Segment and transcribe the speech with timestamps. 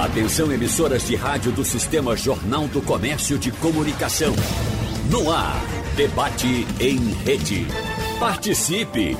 [0.00, 4.34] Atenção emissoras de rádio do Sistema Jornal do Comércio de Comunicação.
[5.10, 5.60] No ar,
[5.94, 7.66] debate em rede.
[8.18, 9.14] Participe!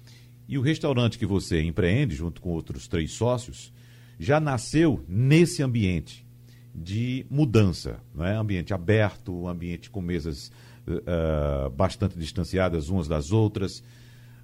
[0.46, 3.72] E o restaurante que você empreende, junto com outros três sócios,
[4.18, 6.26] já nasceu nesse ambiente
[6.74, 8.36] de mudança, não é?
[8.36, 10.52] ambiente aberto, ambiente com mesas
[10.86, 13.82] uh, bastante distanciadas umas das outras,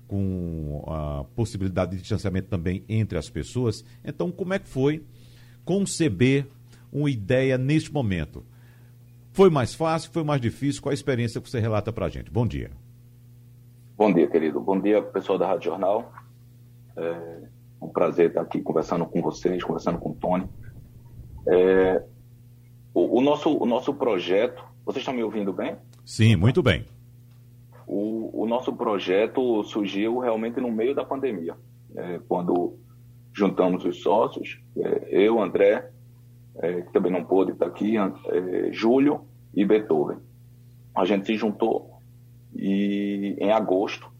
[0.09, 3.85] com a possibilidade de distanciamento também entre as pessoas.
[4.03, 5.05] Então, como é que foi
[5.63, 6.47] conceber
[6.91, 8.43] uma ideia neste momento?
[9.35, 10.81] Foi mais fácil, foi mais difícil?
[10.81, 12.31] Qual a experiência que você relata para a gente?
[12.31, 12.71] Bom dia.
[13.99, 14.61] Bom dia, querido.
[14.61, 16.13] Bom dia, pessoal da Rádio Jornal.
[16.99, 17.49] É
[17.81, 20.47] um prazer estar aqui conversando com vocês, conversando com o Tony.
[21.49, 22.05] É,
[22.93, 24.63] o, o, nosso, o nosso projeto.
[24.85, 25.77] Vocês estão me ouvindo bem?
[26.05, 26.85] Sim, muito bem.
[27.87, 31.57] O, o nosso projeto surgiu realmente no meio da pandemia,
[31.97, 32.79] é, quando
[33.33, 35.91] juntamos os sócios, é, eu, André,
[36.57, 39.23] é, que também não pôde estar aqui, é, Júlio
[39.55, 40.19] e Beethoven.
[40.95, 41.96] A gente se juntou
[42.59, 44.11] e em agosto,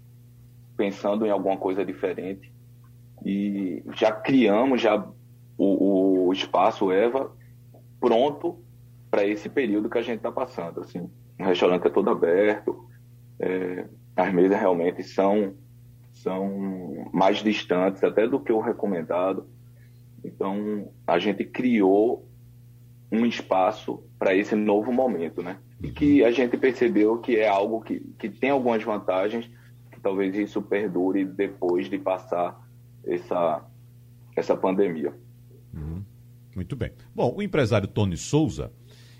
[0.77, 2.53] pensando em alguma coisa diferente,
[3.25, 4.97] e já criamos já
[5.57, 7.33] o, o espaço Eva
[7.99, 8.59] pronto
[9.11, 10.81] para esse período que a gente está passando.
[10.81, 12.87] Assim, o restaurante é todo aberto,
[13.41, 15.55] é, as mesas realmente são
[16.13, 19.47] são mais distantes até do que o recomendado.
[20.25, 22.27] Então, a gente criou
[23.13, 25.59] um espaço para esse novo momento, né?
[25.83, 29.49] E que a gente percebeu que é algo que, que tem algumas vantagens,
[29.93, 32.67] que talvez isso perdure depois de passar
[33.05, 33.65] essa,
[34.35, 35.15] essa pandemia.
[35.75, 36.03] Uhum.
[36.55, 36.93] Muito bem.
[37.15, 38.73] Bom, o empresário Tony Souza,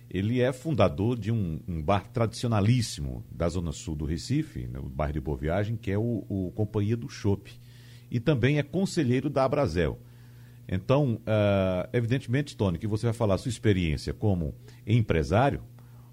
[0.09, 5.13] ele é fundador de um, um, bar tradicionalíssimo da zona sul do Recife, no bairro
[5.13, 7.53] de Boa Viagem, que é o, o Companhia do Chopp.
[8.11, 9.99] E também é conselheiro da Abrazel.
[10.69, 14.55] Então, uh, evidentemente, Tony, que você vai falar a sua experiência como
[14.87, 15.63] empresário,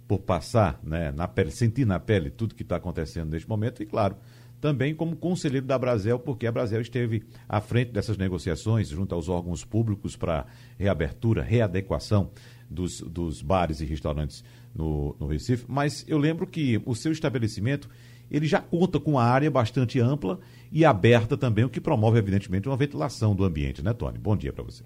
[0.07, 3.85] por passar, né, na pele, sentir na pele tudo que está acontecendo neste momento, e
[3.85, 4.15] claro,
[4.63, 9.27] também como conselheiro da Brasel, porque a Brasel esteve à frente dessas negociações junto aos
[9.27, 10.45] órgãos públicos para
[10.79, 12.31] reabertura, readequação
[12.69, 14.41] dos, dos bares e restaurantes
[14.73, 15.65] no, no Recife.
[15.67, 17.89] Mas eu lembro que o seu estabelecimento
[18.31, 20.39] ele já conta com uma área bastante ampla
[20.71, 24.17] e aberta também, o que promove, evidentemente, uma ventilação do ambiente, né, Tony?
[24.17, 24.83] Bom dia para você.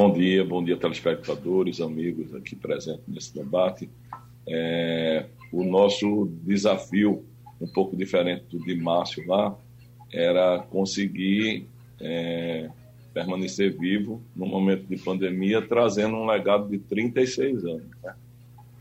[0.00, 3.86] Bom dia, bom dia, telespectadores, amigos aqui presentes nesse debate.
[4.48, 7.22] É, o nosso desafio,
[7.60, 9.54] um pouco diferente do de Márcio lá,
[10.10, 11.66] era conseguir
[12.00, 12.70] é,
[13.12, 17.84] permanecer vivo no momento de pandemia, trazendo um legado de 36 anos.
[18.02, 18.14] Né?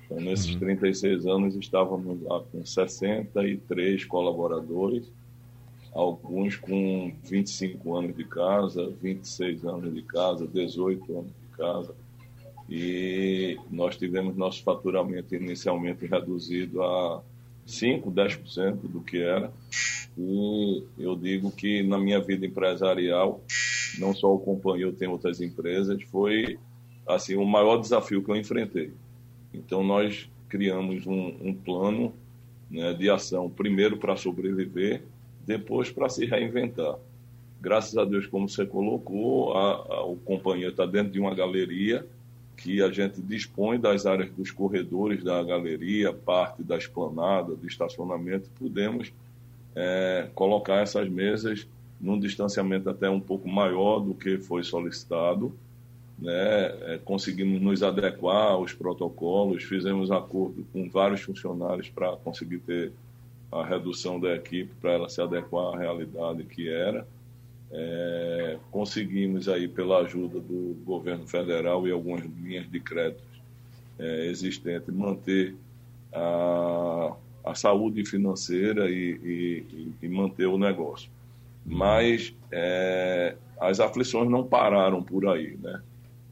[0.05, 0.59] Então, nesses uhum.
[0.59, 5.11] 36 anos, estávamos lá com 63 colaboradores,
[5.93, 11.95] alguns com 25 anos de casa, 26 anos de casa, 18 anos de casa.
[12.69, 17.21] E nós tivemos nosso faturamento inicialmente reduzido a
[17.65, 19.51] 5, 10% do que era.
[20.17, 23.41] E eu digo que na minha vida empresarial,
[23.97, 26.59] não só o companhia, eu tenho outras empresas, foi
[27.07, 28.93] assim o maior desafio que eu enfrentei.
[29.53, 32.13] Então, nós criamos um, um plano
[32.69, 35.03] né, de ação, primeiro para sobreviver,
[35.49, 36.95] depois para se reinventar.
[37.59, 42.05] Graças a Deus, como você colocou, a, a, o companheiro está dentro de uma galeria
[42.55, 48.47] que a gente dispõe das áreas dos corredores da galeria, parte da esplanada, do estacionamento,
[48.59, 49.11] podemos
[49.75, 51.65] é, colocar essas mesas
[51.99, 55.51] num distanciamento até um pouco maior do que foi solicitado,
[56.19, 56.93] né?
[56.93, 62.91] É, conseguimos nos adequar aos protocolos, fizemos acordo com vários funcionários para conseguir ter
[63.51, 67.07] a redução da equipe para ela se adequar à realidade que era.
[67.71, 73.23] É, conseguimos aí pela ajuda do governo federal e algumas linhas de créditos
[73.99, 75.55] é, existentes manter
[76.11, 77.13] a,
[77.45, 81.09] a saúde financeira e, e, e manter o negócio.
[81.65, 85.81] Mas é, as aflições não pararam por aí, né?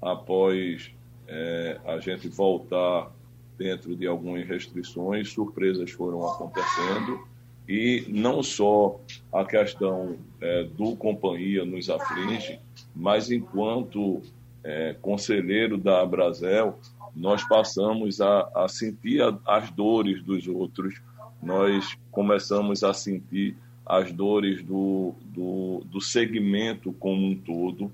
[0.02, 0.92] Após
[1.28, 3.12] é, a gente voltar
[3.58, 7.20] dentro de algumas restrições, surpresas foram acontecendo
[7.68, 9.00] e não só
[9.32, 12.60] a questão é, do companhia nos aflige,
[12.96, 14.22] mas enquanto
[14.64, 16.80] é, conselheiro da Abrazel,
[17.16, 21.02] nós passamos a, a sentir a, as dores dos outros,
[21.42, 23.56] nós começamos a sentir
[23.86, 27.92] as dores do, do, do segmento como um todo,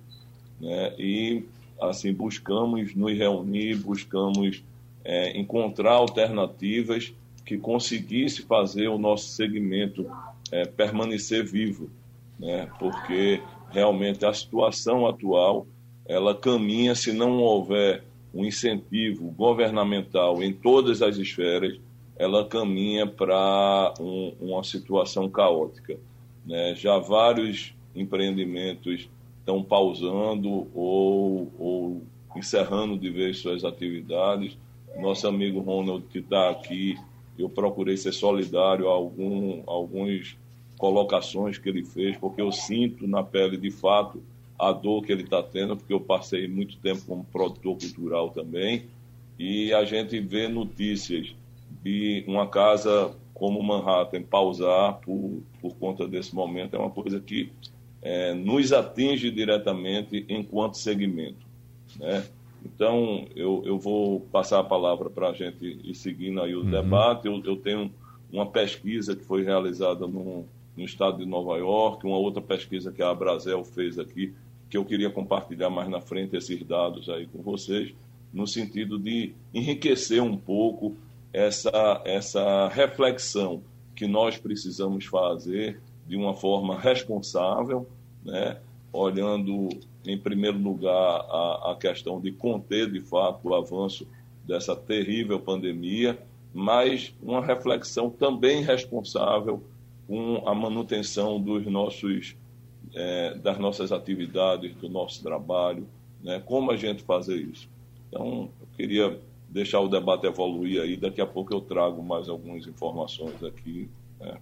[0.59, 0.93] né?
[0.99, 1.43] e
[1.81, 4.63] assim buscamos nos reunir, buscamos
[5.03, 7.13] é, encontrar alternativas
[7.45, 10.09] que conseguisse fazer o nosso segmento
[10.51, 11.89] é, permanecer vivo,
[12.39, 12.69] né?
[12.79, 15.67] porque realmente a situação atual
[16.05, 18.03] ela caminha se não houver
[18.33, 21.79] um incentivo governamental em todas as esferas,
[22.17, 25.97] ela caminha para um, uma situação caótica.
[26.45, 26.75] Né?
[26.75, 29.09] Já vários empreendimentos
[29.39, 32.01] estão pausando ou, ou
[32.35, 34.57] encerrando de vez suas atividades.
[34.97, 36.97] Nosso amigo Ronald, que está aqui,
[37.37, 40.35] eu procurei ser solidário a algum, algumas
[40.77, 44.21] colocações que ele fez, porque eu sinto na pele de fato
[44.57, 48.85] a dor que ele está tendo, porque eu passei muito tempo como produtor cultural também,
[49.37, 51.35] e a gente vê notícias
[51.83, 57.51] de uma casa como Manhattan pausar por, por conta desse momento, é uma coisa que
[58.01, 61.45] é, nos atinge diretamente enquanto segmento.
[61.99, 62.23] Né?
[62.63, 66.71] Então, eu, eu vou passar a palavra para a gente ir seguindo aí o uhum.
[66.71, 67.27] debate.
[67.27, 67.91] Eu, eu, tenho
[68.31, 70.45] uma pesquisa que foi realizada no,
[70.75, 74.33] no estado de Nova York, uma outra pesquisa que a Abrazel fez aqui,
[74.69, 77.93] que eu queria compartilhar mais na frente esses dados aí com vocês,
[78.33, 80.95] no sentido de enriquecer um pouco
[81.31, 83.61] essa, essa reflexão
[83.95, 87.87] que nós precisamos fazer de uma forma responsável,
[88.25, 88.57] né?
[88.91, 89.69] olhando
[90.05, 94.07] em primeiro lugar, a, a questão de conter, de fato, o avanço
[94.45, 96.19] dessa terrível pandemia,
[96.53, 99.63] mas uma reflexão também responsável
[100.07, 102.35] com a manutenção dos nossos,
[102.93, 105.87] é, das nossas atividades, do nosso trabalho,
[106.21, 106.41] né?
[106.45, 107.69] como a gente fazer isso.
[108.09, 109.19] Então, eu queria
[109.49, 113.89] deixar o debate evoluir aí, daqui a pouco eu trago mais algumas informações aqui.
[114.19, 114.37] Né?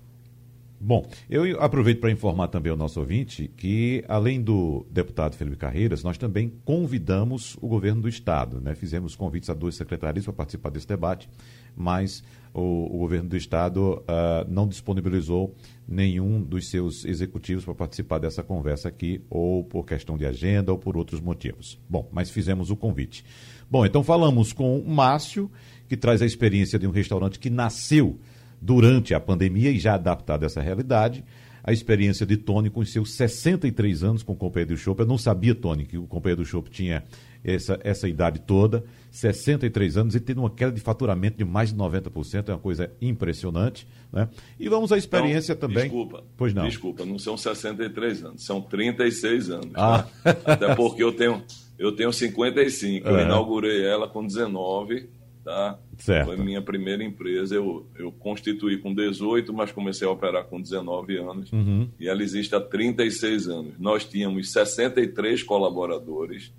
[0.83, 6.04] Bom, eu aproveito para informar também ao nosso ouvinte que, além do deputado Felipe Carreiras,
[6.04, 8.60] nós também convidamos o governo do Estado.
[8.60, 8.74] Né?
[8.74, 11.30] Fizemos convites a duas secretarias para participar desse debate,
[11.75, 15.53] mas o, o governo do Estado uh, não disponibilizou
[15.88, 20.79] nenhum dos seus executivos para participar dessa conversa aqui, ou por questão de agenda ou
[20.79, 21.79] por outros motivos.
[21.88, 23.24] Bom, mas fizemos o convite.
[23.70, 25.51] Bom, então falamos com o Márcio,
[25.88, 28.20] que traz a experiência de um restaurante que nasceu
[28.62, 31.24] durante a pandemia e já adaptado a essa realidade.
[31.63, 35.00] A experiência de Tony com seus 63 anos com o Companheiro do Chopp.
[35.00, 37.03] Eu não sabia, Tony, que o Companheiro do Chopp tinha
[37.44, 41.75] essa, essa idade toda, 63 anos e tendo uma queda de faturamento de mais de
[41.75, 43.88] 90%, é uma coisa impressionante.
[44.12, 44.27] Né?
[44.60, 45.84] E vamos à experiência então, também.
[45.84, 46.24] Desculpa.
[46.36, 46.68] Pois não.
[46.68, 49.72] Desculpa, não são 63 anos, são 36 anos.
[49.75, 50.08] Ah.
[50.24, 50.38] Tá?
[50.46, 51.44] Até porque eu tenho,
[51.77, 55.77] eu tenho 55, eu inaugurei ela com 19 tá?
[55.98, 56.27] Certo.
[56.27, 57.55] Foi minha primeira empresa.
[57.55, 61.51] Eu, eu constituí com 18, mas comecei a operar com 19 anos.
[61.51, 61.89] Uhum.
[62.00, 63.74] E ela existe há 36 anos.
[63.79, 66.51] Nós tínhamos 63 colaboradores.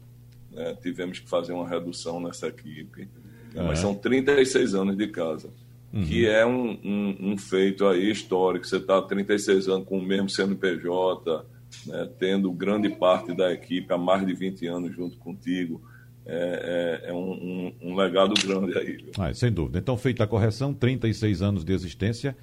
[0.50, 0.76] Né?
[0.82, 3.08] Tivemos que fazer uma redução nessa equipe.
[3.54, 3.66] Uhum.
[3.66, 5.50] Mas são 36 anos de casa.
[5.92, 6.04] Uhum.
[6.04, 8.66] Que é um, um, um, feito aí histórico.
[8.66, 11.44] Você está há 36 anos com o mesmo CNPJ,
[11.86, 12.08] né?
[12.18, 15.82] tendo grande parte da equipe há mais de 20 anos junto contigo
[16.24, 19.04] é, é, é um, um, um, legado grande aí.
[19.18, 19.78] Ah, sem dúvida.
[19.78, 22.36] Então, feita a correção, 36 anos de existência.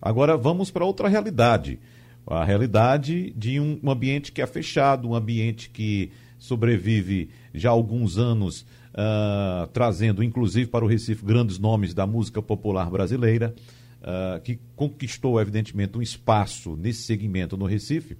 [0.00, 1.78] Agora vamos para outra realidade.
[2.26, 8.18] A realidade de um, ambiente que é fechado, um ambiente que sobrevive já há alguns
[8.18, 13.54] anos uh, trazendo inclusive para o Recife grandes nomes da música popular brasileira,
[14.02, 18.16] uh, que conquistou, evidentemente, um espaço nesse segmento no Recife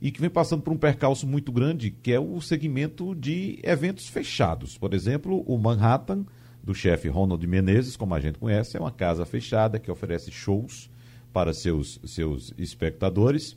[0.00, 4.08] e que vem passando por um percalço muito grande, que é o segmento de eventos
[4.08, 4.78] fechados.
[4.78, 6.24] Por exemplo, o Manhattan,
[6.62, 10.90] do chefe Ronald Menezes, como a gente conhece, é uma casa fechada que oferece shows
[11.32, 13.56] para seus, seus espectadores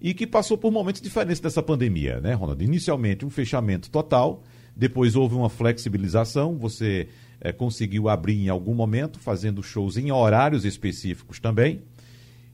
[0.00, 2.62] e que passou por momentos diferentes dessa pandemia, né, Ronald?
[2.62, 4.42] Inicialmente um fechamento total,
[4.74, 7.08] depois houve uma flexibilização, você
[7.40, 11.82] é, conseguiu abrir em algum momento, fazendo shows em horários específicos também,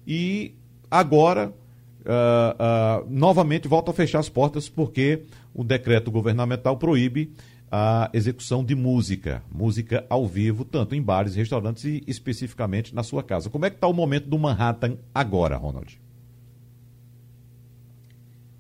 [0.07, 0.55] e
[0.91, 1.55] agora
[2.01, 5.23] uh, uh, novamente volta a fechar as portas porque
[5.55, 7.33] o decreto governamental proíbe
[7.71, 13.23] a execução de música, música ao vivo, tanto em bares restaurantes e especificamente na sua
[13.23, 13.51] casa.
[13.51, 16.01] Como é que está o momento do Manhattan agora, Ronald?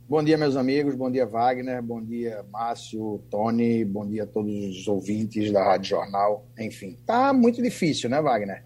[0.09, 0.95] Bom dia, meus amigos.
[0.95, 1.83] Bom dia, Wagner.
[1.83, 3.85] Bom dia, Márcio, Tony.
[3.85, 6.47] Bom dia a todos os ouvintes da Rádio Jornal.
[6.59, 8.63] Enfim, tá muito difícil, né, Wagner?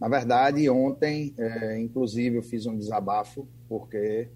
[0.00, 4.28] Na verdade, ontem, é, inclusive, eu fiz um desabafo, porque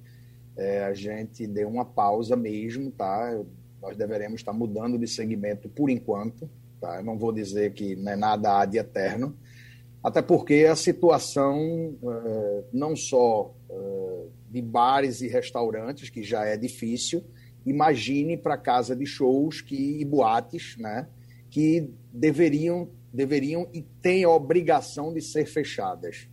[0.57, 3.39] é, a gente deu uma pausa mesmo, tá?
[3.81, 6.49] Nós deveremos estar mudando de segmento por enquanto,
[6.81, 6.97] tá?
[6.97, 9.37] Eu não vou dizer que não é nada há de eterno,
[10.03, 16.57] até porque a situação é, não só é, de bares e restaurantes, que já é
[16.57, 17.23] difícil,
[17.67, 21.07] imagine para casa de shows que, e boates, né,
[21.51, 26.29] que deveriam, deveriam e têm a obrigação de ser fechadas.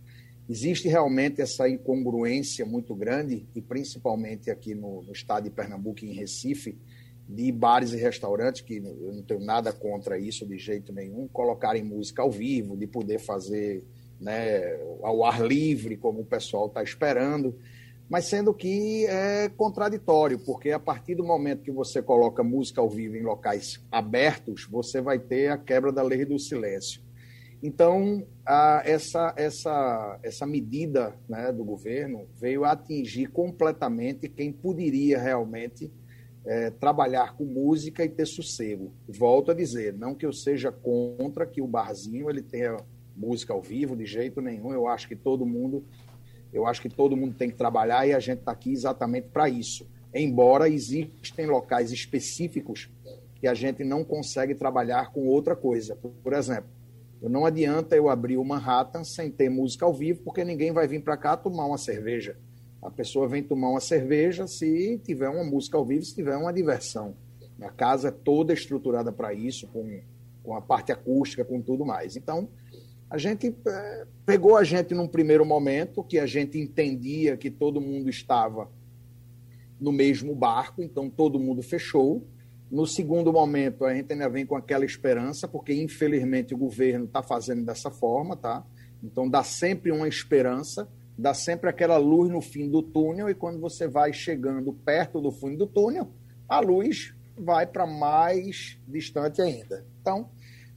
[0.48, 6.14] Existe realmente essa incongruência muito grande, e principalmente aqui no, no estado de Pernambuco em
[6.14, 6.78] Recife,
[7.28, 11.84] de bares e restaurantes, que eu não tenho nada contra isso de jeito nenhum, colocarem
[11.84, 13.84] música ao vivo, de poder fazer
[14.18, 17.54] né, ao ar livre, como o pessoal está esperando,
[18.08, 22.88] mas sendo que é contraditório, porque a partir do momento que você coloca música ao
[22.88, 27.02] vivo em locais abertos, você vai ter a quebra da lei do silêncio.
[27.62, 35.90] Então, a, essa, essa, essa medida né, do governo veio atingir completamente quem poderia realmente
[36.46, 38.92] é, trabalhar com música e ter sossego.
[39.08, 42.76] Volto a dizer, não que eu seja contra que o barzinho ele tenha
[43.14, 44.72] música ao vivo de jeito nenhum.
[44.72, 45.84] Eu acho que todo mundo,
[46.52, 49.48] eu acho que todo mundo tem que trabalhar e a gente está aqui exatamente para
[49.48, 49.86] isso.
[50.14, 52.90] Embora existem locais específicos
[53.34, 55.96] que a gente não consegue trabalhar com outra coisa.
[55.96, 56.70] Por exemplo,
[57.22, 61.02] não adianta eu abrir o Manhattan sem ter música ao vivo, porque ninguém vai vir
[61.02, 62.36] para cá tomar uma cerveja.
[62.80, 66.52] A pessoa vem tomar uma cerveja se tiver uma música ao vivo, se tiver uma
[66.52, 67.14] diversão.
[67.60, 70.00] A casa é toda estruturada para isso, com,
[70.44, 72.16] com a parte acústica, com tudo mais.
[72.16, 72.48] Então,
[73.10, 77.80] a gente é, pegou a gente num primeiro momento que a gente entendia que todo
[77.80, 78.70] mundo estava
[79.80, 82.26] no mesmo barco, então todo mundo fechou.
[82.70, 87.22] No segundo momento, a gente ainda vem com aquela esperança, porque infelizmente o governo está
[87.22, 88.62] fazendo dessa forma, tá?
[89.02, 90.86] Então dá sempre uma esperança,
[91.16, 95.32] dá sempre aquela luz no fim do túnel, e quando você vai chegando perto do
[95.32, 96.10] fim do túnel,
[96.46, 99.86] a luz vai para mais distante ainda.
[100.00, 100.28] Então,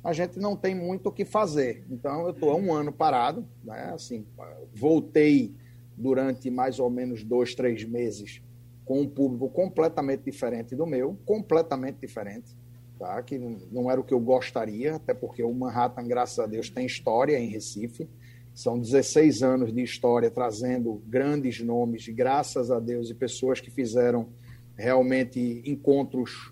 [0.04, 1.86] a gente não tem muito o que fazer.
[1.90, 3.92] Então, eu estou há um ano parado, né?
[3.94, 4.26] Assim,
[4.74, 5.54] voltei
[5.96, 8.42] durante mais ou menos dois, três meses
[8.84, 12.58] com um público completamente diferente do meu, completamente diferente,
[12.98, 13.22] tá?
[13.22, 13.38] que
[13.72, 17.40] não era o que eu gostaria, até porque o Manhattan, graças a Deus, tem história
[17.40, 18.10] em Recife.
[18.54, 24.28] São 16 anos de história trazendo grandes nomes, graças a Deus, e pessoas que fizeram
[24.76, 26.51] realmente encontros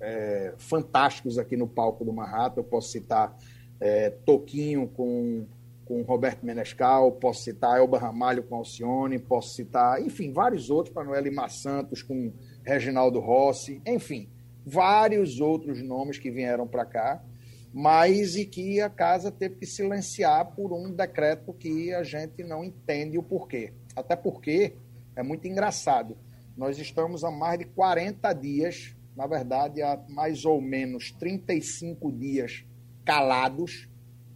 [0.00, 2.60] é, fantásticos aqui no palco do Manhattan.
[2.60, 3.36] Eu posso citar
[3.80, 5.46] é, Toquinho com
[5.90, 11.20] com Roberto Menescal, posso citar Elba Ramalho com Alcione, posso citar, enfim, vários outros, Manuel
[11.20, 14.28] Lima Santos com Reginaldo Rossi, enfim,
[14.64, 17.24] vários outros nomes que vieram para cá,
[17.74, 22.62] mas e que a casa teve que silenciar por um decreto que a gente não
[22.62, 23.72] entende o porquê.
[23.96, 24.76] Até porque
[25.16, 26.16] é muito engraçado.
[26.56, 32.64] Nós estamos há mais de 40 dias, na verdade, há mais ou menos 35 dias
[33.04, 33.86] calados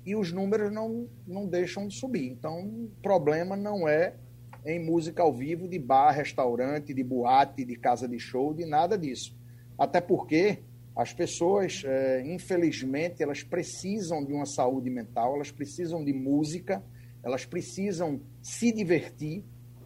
[0.05, 2.31] e os números não, não deixam de subir.
[2.31, 4.15] Então, o problema não é
[4.63, 8.99] em música ao vivo de bar, restaurante, de boate, de casa de show, de nada
[8.99, 9.35] disso.
[9.79, 10.59] Até porque
[10.95, 16.85] as pessoas, é, infelizmente, elas precisam de uma saúde mental, elas precisam de música,
[17.23, 19.43] elas precisam se divertir,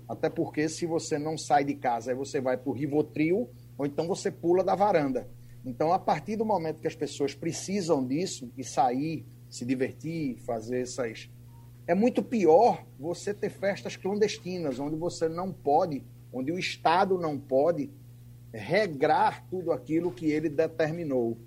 [0.08, 3.48] até porque se você não sai de casa, aí você vai para o Rivotril,
[3.78, 5.28] ou então você pula da varanda.
[5.64, 10.80] Então, a partir do momento que as pessoas precisam disso, e sair, se divertir, fazer
[10.80, 11.30] essas.
[11.87, 17.38] É muito pior você ter festas clandestinas, onde você não pode, onde o Estado não
[17.38, 17.90] pode
[18.52, 21.38] regrar tudo aquilo que ele determinou.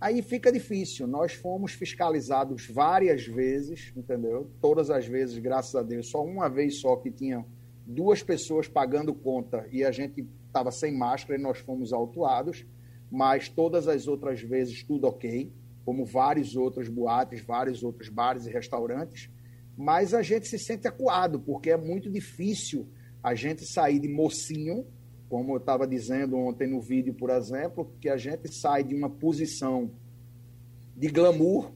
[0.00, 1.06] Aí fica difícil.
[1.06, 4.50] Nós fomos fiscalizados várias vezes, entendeu?
[4.60, 7.44] Todas as vezes, graças a Deus, só uma vez só que tinha
[7.86, 12.64] duas pessoas pagando conta e a gente estava sem máscara e nós fomos autuados,
[13.10, 15.52] mas todas as outras vezes tudo ok,
[15.84, 19.30] como vários outros boates, vários outros bares e restaurantes,
[19.76, 22.88] mas a gente se sente acuado, porque é muito difícil
[23.22, 24.86] a gente sair de mocinho
[25.28, 29.10] como eu estava dizendo ontem no vídeo, por exemplo, que a gente sai de uma
[29.10, 29.90] posição
[30.96, 31.72] de glamour.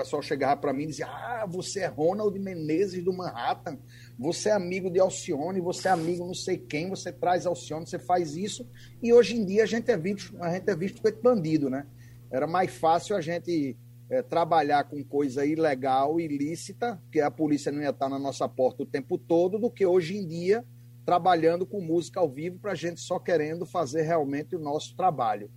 [0.00, 3.78] Pessoal chegava para mim e dizia: Ah, você é Ronald Menezes do Manhattan,
[4.18, 7.98] você é amigo de Alcione, você é amigo não sei quem, você traz Alcione, você
[7.98, 8.66] faz isso.
[9.02, 11.86] E hoje em dia a gente é visto, a gente é visto feito bandido, né?
[12.32, 13.76] Era mais fácil a gente
[14.08, 18.84] é, trabalhar com coisa ilegal, ilícita, que a polícia não ia estar na nossa porta
[18.84, 20.64] o tempo todo, do que hoje em dia
[21.04, 25.50] trabalhando com música ao vivo para a gente só querendo fazer realmente o nosso trabalho.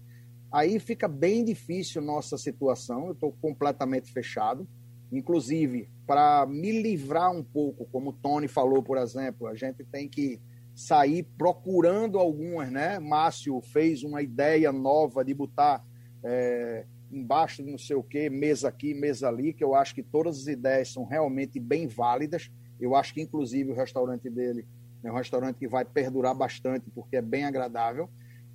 [0.53, 4.67] Aí fica bem difícil nossa situação, eu estou completamente fechado.
[5.11, 10.07] Inclusive, para me livrar um pouco, como o Tony falou, por exemplo, a gente tem
[10.07, 10.39] que
[10.75, 12.99] sair procurando algumas, né?
[12.99, 15.83] Márcio fez uma ideia nova de botar
[16.23, 20.03] é, embaixo de não sei o que, mesa aqui, mesa ali, que eu acho que
[20.03, 22.51] todas as ideias são realmente bem válidas.
[22.79, 24.67] Eu acho que, inclusive, o restaurante dele
[25.03, 28.07] é um restaurante que vai perdurar bastante porque é bem agradável,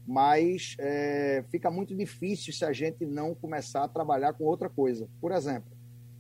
[0.09, 5.07] mas é, fica muito difícil se a gente não começar a trabalhar com outra coisa.
[5.21, 5.71] Por exemplo,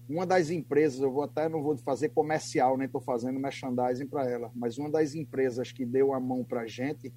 [0.07, 4.29] uma das empresas, eu vou até não vou fazer comercial, nem estou fazendo merchandising para
[4.29, 7.11] ela, mas uma das empresas que deu a mão para a gente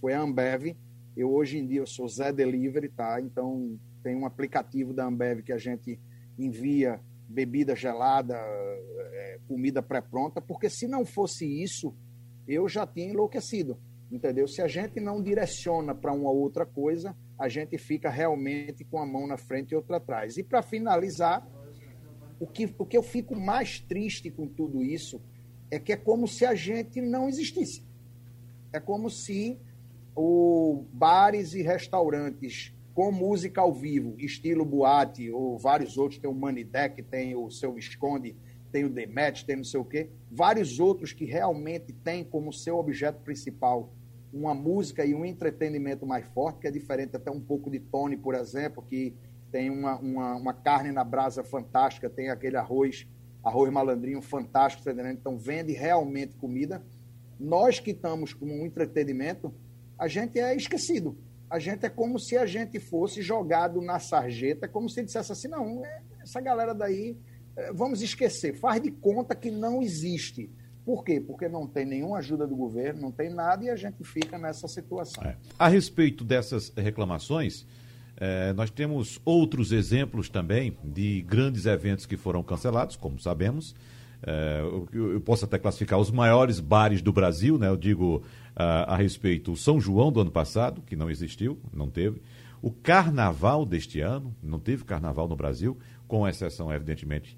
[0.00, 0.74] foi a Ambev.
[1.14, 3.20] Eu hoje em dia eu sou Zé Delivery, tá?
[3.20, 6.00] Então tem um aplicativo da Ambev que a gente
[6.38, 11.94] envia bebida gelada, é, comida pré-pronta, porque se não fosse isso,
[12.48, 13.76] eu já tinha enlouquecido,
[14.10, 14.46] entendeu?
[14.46, 19.06] Se a gente não direciona para uma outra coisa, a gente fica realmente com a
[19.06, 20.36] mão na frente e outra atrás.
[20.36, 21.46] E para finalizar,
[22.38, 25.20] o que, o que eu fico mais triste com tudo isso
[25.70, 27.84] é que é como se a gente não existisse.
[28.72, 29.58] É como se
[30.14, 36.34] o bares e restaurantes com música ao vivo, estilo boate, ou vários outros, tem o
[36.34, 38.34] Money Deck, tem o Seu Esconde,
[38.70, 42.78] tem o Demet, tem não sei o quê, vários outros que realmente têm como seu
[42.78, 43.92] objeto principal
[44.32, 48.16] uma música e um entretenimento mais forte, que é diferente até um pouco de Tony,
[48.16, 49.14] por exemplo, que
[49.50, 53.06] tem uma, uma, uma carne na brasa fantástica, tem aquele arroz,
[53.42, 56.84] arroz malandrinho fantástico, tá então vende realmente comida.
[57.38, 59.54] Nós que estamos com um entretenimento,
[59.98, 61.16] a gente é esquecido.
[61.48, 65.48] A gente é como se a gente fosse jogado na sarjeta, como se dissesse assim,
[65.48, 67.16] não, é, essa galera daí
[67.74, 70.50] vamos esquecer, faz de conta que não existe.
[70.84, 71.20] Por quê?
[71.20, 74.68] Porque não tem nenhuma ajuda do governo, não tem nada e a gente fica nessa
[74.68, 75.24] situação.
[75.24, 75.36] É.
[75.58, 77.66] A respeito dessas reclamações,
[78.16, 83.74] é, nós temos outros exemplos também de grandes eventos que foram cancelados, como sabemos.
[84.22, 84.60] É,
[84.92, 87.68] eu, posso até classificar os maiores bares do Brasil, né?
[87.68, 88.22] Eu digo
[88.54, 92.22] a, a respeito o São João do ano passado, que não existiu, não teve.
[92.62, 95.76] O carnaval deste ano, não teve carnaval no Brasil,
[96.08, 97.36] com exceção, evidentemente,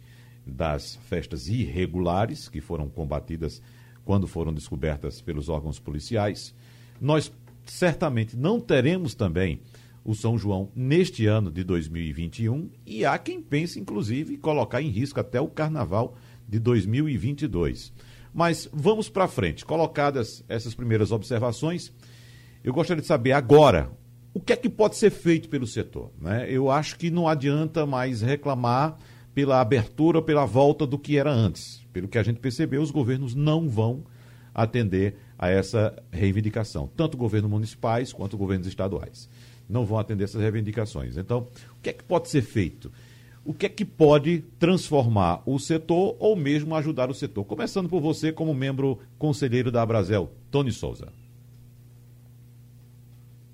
[0.50, 3.62] das festas irregulares, que foram combatidas
[4.04, 6.54] quando foram descobertas pelos órgãos policiais.
[7.00, 7.32] Nós
[7.66, 9.60] certamente não teremos também
[10.04, 15.20] o São João neste ano de 2021 e há quem pense, inclusive, colocar em risco
[15.20, 16.16] até o carnaval
[16.48, 17.92] de 2022.
[18.32, 19.64] Mas vamos para frente.
[19.64, 21.92] Colocadas essas primeiras observações,
[22.64, 23.90] eu gostaria de saber agora
[24.32, 26.10] o que é que pode ser feito pelo setor.
[26.18, 26.46] Né?
[26.48, 28.96] Eu acho que não adianta mais reclamar
[29.34, 31.86] pela abertura pela volta do que era antes.
[31.92, 34.04] Pelo que a gente percebeu, os governos não vão
[34.54, 39.28] atender a essa reivindicação, tanto governos municipais quanto governos estaduais.
[39.68, 41.16] Não vão atender essas reivindicações.
[41.16, 41.46] Então,
[41.78, 42.90] o que é que pode ser feito?
[43.44, 47.44] O que é que pode transformar o setor ou mesmo ajudar o setor?
[47.44, 51.12] Começando por você, como membro conselheiro da Abrazel, Tony Souza.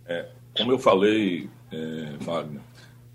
[0.06, 2.60] É, como eu falei, é, Wagner,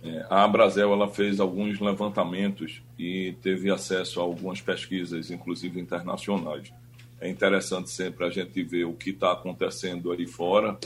[0.03, 6.71] é, a Abrazel ela fez alguns levantamentos e teve acesso a algumas pesquisas, inclusive internacionais.
[7.19, 10.77] É interessante sempre a gente ver o que está acontecendo aí fora,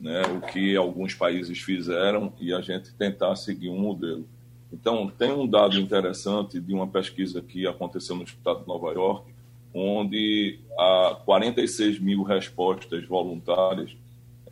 [0.00, 4.26] né, o que alguns países fizeram e a gente tentar seguir um modelo.
[4.72, 9.30] Então, tem um dado interessante de uma pesquisa que aconteceu no estado de Nova York,
[9.74, 13.94] onde há 46 mil respostas voluntárias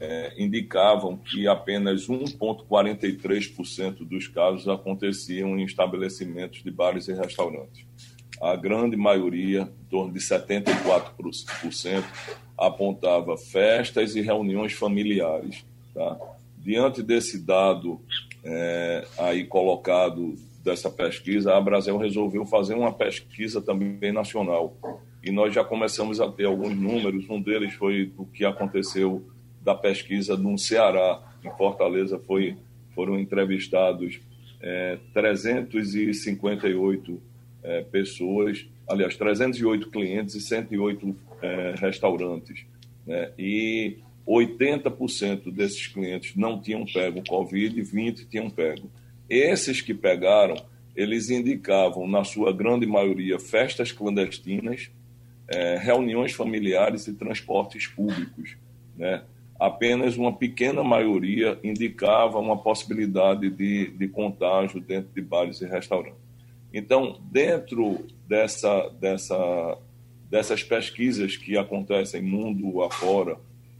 [0.01, 7.85] é, indicavam que apenas 1,43% dos casos aconteciam em estabelecimentos de bares e restaurantes.
[8.41, 12.03] A grande maioria, em torno de 74%,
[12.57, 15.63] apontava festas e reuniões familiares.
[15.95, 16.19] Tá?
[16.57, 18.01] Diante desse dado
[18.43, 20.35] é, aí colocado
[20.65, 24.75] dessa pesquisa, a Brasil resolveu fazer uma pesquisa também nacional.
[25.23, 27.29] E nós já começamos a ter alguns números.
[27.29, 29.23] Um deles foi o que aconteceu
[29.61, 32.57] da pesquisa no Ceará, em Fortaleza, foi,
[32.95, 34.21] foram entrevistados
[34.61, 37.23] é, 358
[37.63, 42.65] é, pessoas, aliás, 308 clientes e 108 é, restaurantes.
[43.07, 43.31] Né?
[43.39, 48.91] E 80% desses clientes não tinham pego Covid e 20 tinham pego.
[49.29, 50.57] Esses que pegaram,
[50.95, 54.91] eles indicavam, na sua grande maioria, festas clandestinas,
[55.49, 58.57] é, reuniões familiares e transportes públicos.
[58.97, 59.23] Né?
[59.61, 66.19] Apenas uma pequena maioria indicava uma possibilidade de, de contágio dentro de bares e restaurantes.
[66.73, 69.79] Então, dentro dessa, dessa,
[70.31, 73.37] dessas pesquisas que acontecem mundo afora,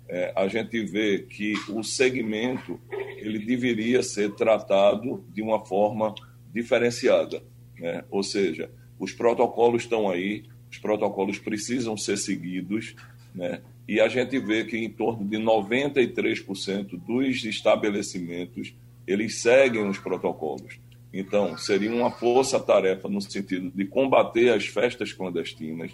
[0.07, 2.79] é, a gente vê que o segmento
[3.17, 6.15] ele deveria ser tratado de uma forma
[6.53, 7.43] diferenciada,
[7.79, 8.05] né?
[8.11, 12.95] ou seja, os protocolos estão aí, os protocolos precisam ser seguidos,
[13.35, 13.63] né?
[13.89, 18.75] E a gente vê que em torno de 93% dos estabelecimentos
[19.07, 20.79] eles seguem os protocolos.
[21.13, 25.91] Então, seria uma força-tarefa no sentido de combater as festas clandestinas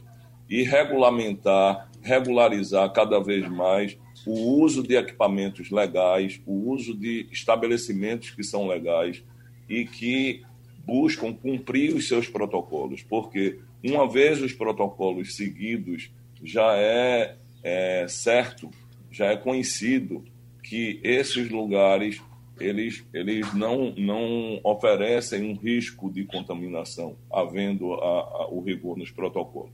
[0.49, 3.97] e regulamentar, regularizar cada vez mais
[4.27, 9.23] o uso de equipamentos legais, o uso de estabelecimentos que são legais
[9.69, 10.43] e que
[10.85, 16.11] buscam cumprir os seus protocolos, porque uma vez os protocolos seguidos,
[16.43, 17.37] já é,
[17.69, 18.71] é certo,
[19.11, 20.25] já é conhecido
[20.63, 22.23] que esses lugares
[22.61, 29.11] eles, eles não, não oferecem um risco de contaminação, havendo a, a, o rigor nos
[29.11, 29.73] protocolos.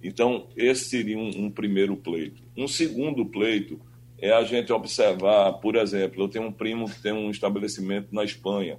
[0.00, 2.40] Então, esse seria um, um, primeiro pleito.
[2.56, 3.80] Um segundo pleito
[4.18, 8.22] é a gente observar, por exemplo, eu tenho um primo que tem um estabelecimento na
[8.22, 8.78] Espanha.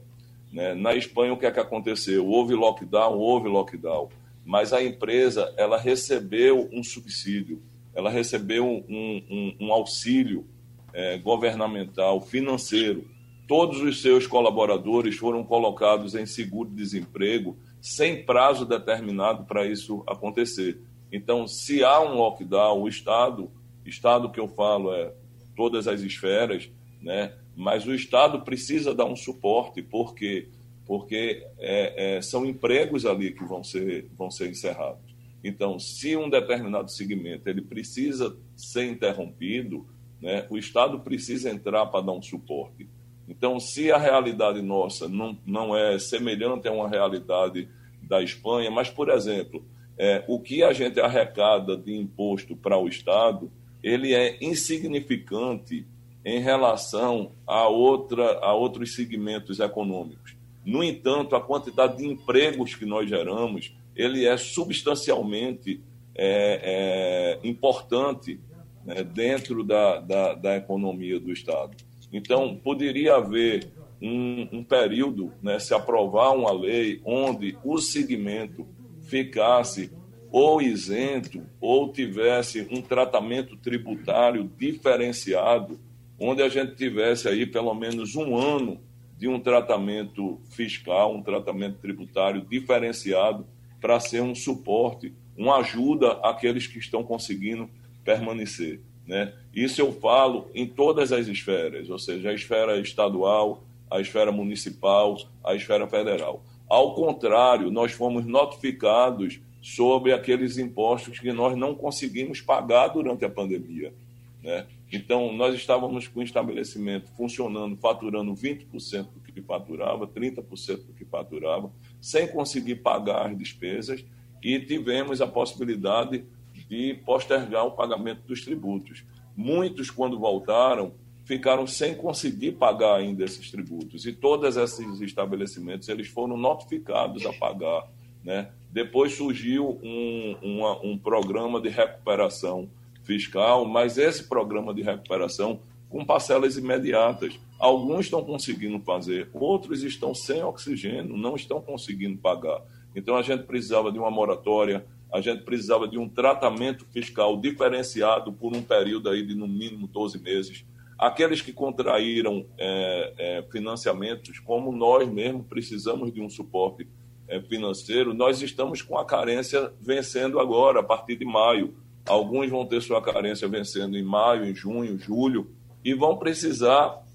[0.51, 0.73] Né?
[0.73, 2.25] Na Espanha, o que é que aconteceu?
[2.25, 4.07] Houve lockdown, houve lockdown,
[4.45, 7.61] mas a empresa ela recebeu um subsídio,
[7.95, 10.45] ela recebeu um, um, um auxílio
[10.93, 13.05] é, governamental, financeiro,
[13.47, 20.81] Todos os seus colaboradores foram colocados em seguro-desemprego sem prazo determinado para isso acontecer.
[21.11, 23.51] Então, se há um lockdown, o Estado,
[23.85, 25.13] Estado que eu falo é
[25.55, 27.33] todas as esferas, né?
[27.55, 30.49] mas o Estado precisa dar um suporte, porque
[30.87, 35.01] porque é, é, são empregos ali que vão ser, vão ser encerrados.
[35.47, 39.85] Então, se um determinado segmento ele precisa ser interrompido,
[40.19, 42.89] né, o Estado precisa entrar para dar um suporte.
[43.29, 47.69] Então, se a realidade nossa não, não é semelhante a uma realidade
[48.01, 49.63] da Espanha, mas, por exemplo,
[49.99, 53.51] é, o que a gente arrecada de imposto para o Estado,
[53.83, 55.85] ele é insignificante
[56.25, 60.35] em relação a, outra, a outros segmentos econômicos.
[60.65, 65.81] No entanto, a quantidade de empregos que nós geramos, ele é substancialmente
[66.15, 68.39] é, é, importante
[68.85, 71.75] né, dentro da, da, da economia do Estado.
[72.11, 73.67] Então, poderia haver
[74.01, 78.67] um, um período, né, se aprovar uma lei onde o segmento
[79.03, 79.91] ficasse
[80.31, 85.79] ou isento ou tivesse um tratamento tributário diferenciado,
[86.19, 88.81] onde a gente tivesse aí pelo menos um ano
[89.17, 93.47] de um tratamento fiscal, um tratamento tributário diferenciado
[93.85, 97.69] para ser um suporte, uma ajuda àqueles que estão conseguindo
[98.03, 98.81] permanecer.
[99.05, 99.31] Né?
[99.53, 105.19] Isso eu falo em todas as esferas, ou seja, a esfera estadual, a esfera municipal,
[105.43, 106.43] a esfera federal.
[106.67, 113.29] Ao contrário, nós fomos notificados sobre aqueles impostos que nós não conseguimos pagar durante a
[113.29, 113.93] pandemia.
[114.41, 114.65] Né?
[114.91, 121.05] Então, nós estávamos com o estabelecimento funcionando, faturando 20% do que faturava, 30% do que
[121.05, 121.71] faturava,
[122.05, 124.05] sem conseguir pagar as despesas,
[124.43, 126.23] e tivemos a possibilidade
[126.69, 129.03] de postergar o pagamento dos tributos.
[129.35, 134.05] Muitos, quando voltaram, ficaram sem conseguir pagar ainda esses tributos.
[134.05, 137.89] E todos esses estabelecimentos eles foram notificados a pagar.
[138.23, 138.51] Né?
[138.69, 142.69] Depois surgiu um, uma, um programa de recuperação
[143.01, 145.59] fiscal, mas esse programa de recuperação
[145.95, 147.39] com parcelas imediatas.
[147.57, 152.61] Alguns estão conseguindo fazer, outros estão sem oxigênio, não estão conseguindo pagar.
[152.93, 158.33] Então a gente precisava de uma moratória a gente precisava de um tratamento fiscal diferenciado
[158.33, 160.65] por um período aí de no mínimo 12 meses.
[160.97, 166.85] Aqueles que contraíram é, é, financiamentos, como nós mesmos precisamos de um suporte
[167.29, 171.73] é, financeiro, nós estamos com a carência vencendo agora, a partir de maio.
[172.05, 175.49] Alguns vão ter sua carência vencendo em maio, em junho, julho,
[175.85, 177.05] e vão precisar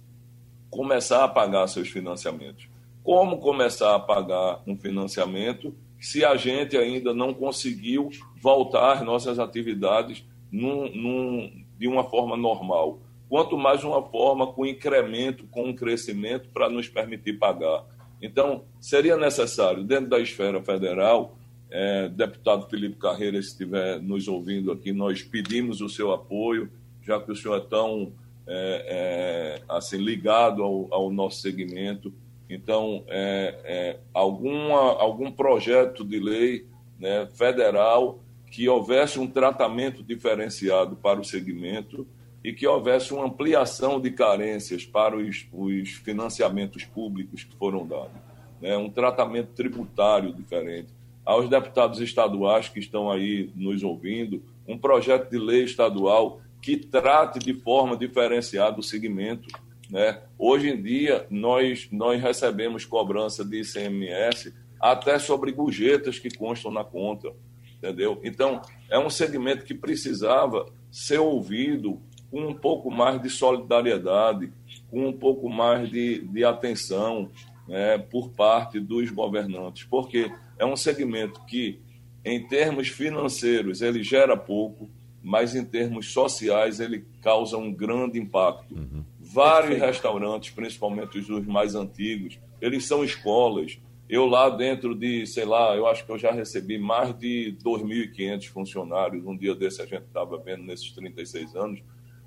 [0.70, 2.68] começar a pagar seus financiamentos.
[3.02, 8.08] Como começar a pagar um financiamento se a gente ainda não conseguiu
[8.40, 13.00] voltar às nossas atividades num, num, de uma forma normal?
[13.28, 17.84] Quanto mais uma forma com incremento, com um crescimento para nos permitir pagar.
[18.22, 21.36] Então, seria necessário, dentro da esfera federal,
[21.70, 26.70] é, deputado Felipe Carreira, se estiver nos ouvindo aqui, nós pedimos o seu apoio,
[27.02, 28.12] já que o senhor é tão
[28.46, 32.12] é, é, assim, ligado ao, ao, nosso segmento.
[32.48, 36.66] Então, é, é, alguma, algum projeto de lei
[36.98, 38.18] né, federal
[38.50, 42.06] que houvesse um tratamento diferenciado para o segmento
[42.42, 48.20] e que houvesse uma ampliação de carências para os, os financiamentos públicos que foram dados.
[48.60, 50.88] Né, um tratamento tributário diferente
[51.24, 57.38] aos deputados estaduais que estão aí nos ouvindo, um projeto de lei estadual que trate
[57.38, 59.48] de forma diferenciada o segmento.
[59.88, 60.20] Né?
[60.38, 66.84] Hoje em dia, nós, nós recebemos cobrança de ICMS até sobre gorjetas que constam na
[66.84, 67.32] conta,
[67.76, 68.20] entendeu?
[68.24, 74.52] Então, é um segmento que precisava ser ouvido com um pouco mais de solidariedade,
[74.88, 77.30] com um pouco mais de, de atenção
[77.66, 81.80] né, por parte dos governantes, porque é um segmento que,
[82.24, 84.88] em termos financeiros, ele gera pouco,
[85.22, 88.74] mas em termos sociais ele causa um grande impacto.
[88.74, 89.04] Uhum.
[89.18, 89.86] Vários Perfeito.
[89.86, 93.78] restaurantes, principalmente os mais antigos, eles são escolas.
[94.08, 98.48] Eu lá dentro de, sei lá, eu acho que eu já recebi mais de 2.500
[98.48, 99.24] funcionários.
[99.24, 101.80] Um dia desse a gente estava vendo nesses 36 anos.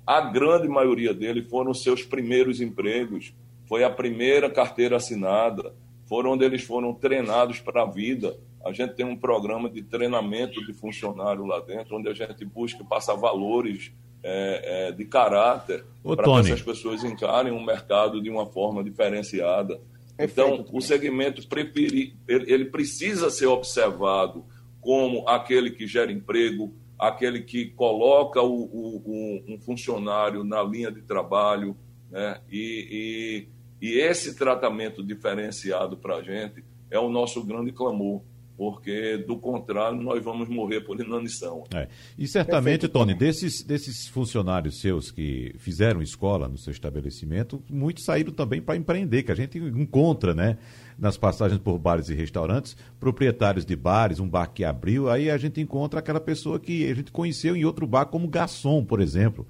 [0.06, 3.34] A grande maioria deles foram seus primeiros empregos.
[3.66, 5.74] Foi a primeira carteira assinada
[6.06, 8.38] foram onde eles foram treinados para a vida.
[8.64, 12.82] A gente tem um programa de treinamento de funcionário lá dentro, onde a gente busca
[12.82, 18.30] passar valores é, é, de caráter para que essas pessoas encarem o um mercado de
[18.30, 19.78] uma forma diferenciada.
[20.18, 24.44] Então, o segmento preferi, ele, precisa ser observado
[24.80, 30.90] como aquele que gera emprego, aquele que coloca o, o, o, um funcionário na linha
[30.90, 31.76] de trabalho,
[32.10, 32.40] né?
[32.50, 33.48] e,
[33.82, 38.22] e esse tratamento diferenciado para a gente é o nosso grande clamor,
[38.56, 41.64] porque do contrário nós vamos morrer por inanição.
[41.74, 41.88] É.
[42.16, 42.92] E certamente, Perfeito.
[42.92, 48.76] Tony, desses, desses funcionários seus que fizeram escola no seu estabelecimento, muitos saíram também para
[48.76, 50.58] empreender, que a gente encontra, né?
[50.96, 55.36] Nas passagens por bares e restaurantes, proprietários de bares, um bar que abriu, aí a
[55.36, 59.44] gente encontra aquela pessoa que a gente conheceu em outro bar como garçom, por exemplo.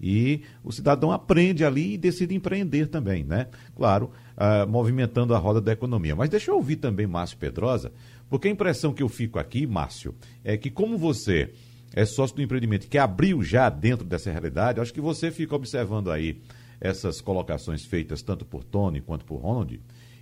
[0.00, 3.48] E o cidadão aprende ali e decide empreender também, né?
[3.76, 6.16] Claro, uh, movimentando a roda da economia.
[6.16, 7.92] Mas deixa eu ouvir também Márcio Pedrosa,
[8.30, 10.14] porque a impressão que eu fico aqui, Márcio,
[10.44, 11.52] é que como você
[11.92, 16.10] é sócio do empreendimento que abriu já dentro dessa realidade, acho que você fica observando
[16.10, 16.40] aí
[16.80, 19.80] essas colocações feitas tanto por Tony quanto por Ronald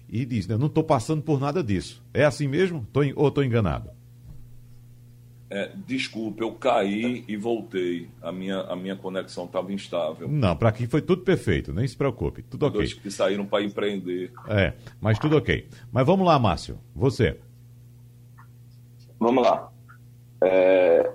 [0.08, 2.02] e diz, né, não estou passando por nada disso.
[2.14, 2.86] É assim mesmo?
[2.92, 3.90] Tô, ou estou enganado?
[5.50, 8.08] É, desculpe, eu caí e voltei.
[8.20, 10.28] A minha, a minha conexão estava instável.
[10.28, 12.42] Não, para aqui foi tudo perfeito, nem se preocupe.
[12.42, 12.78] Tudo ok.
[12.78, 14.30] Dois que saíram para empreender.
[14.46, 15.66] É, mas tudo ok.
[15.90, 16.78] Mas vamos lá, Márcio.
[16.94, 17.38] Você.
[19.18, 19.72] Vamos lá.
[20.42, 21.12] É,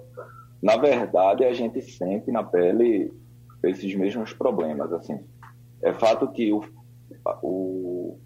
[0.61, 3.13] na verdade, a gente sente na pele
[3.63, 4.91] esses mesmos problemas.
[4.91, 5.19] Assim.
[5.81, 6.63] É fato que o,
[7.41, 8.19] o,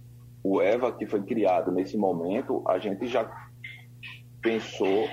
[0.43, 3.29] o EVA que foi criado nesse momento, a gente já
[4.41, 5.07] pensou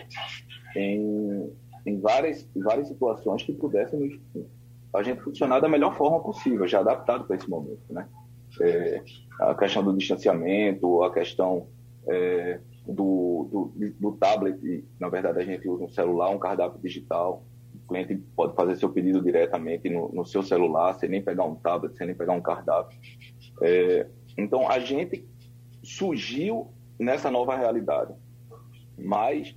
[0.77, 1.53] em,
[1.87, 4.20] em várias, várias situações que pudessem
[4.94, 8.09] a gente funcionar da melhor forma possível, já adaptado para esse momento, né?
[8.61, 9.03] É,
[9.40, 11.66] a questão do distanciamento, a questão
[12.07, 17.44] é, do, do, do, tablet, na verdade a gente usa um celular, um cardápio digital,
[17.75, 21.55] o cliente pode fazer seu pedido diretamente no, no seu celular, sem nem pegar um
[21.55, 22.99] tablet, sem nem pegar um cardápio.
[23.62, 25.27] É, então a gente
[25.83, 28.14] surgiu nessa nova realidade,
[28.99, 29.55] mas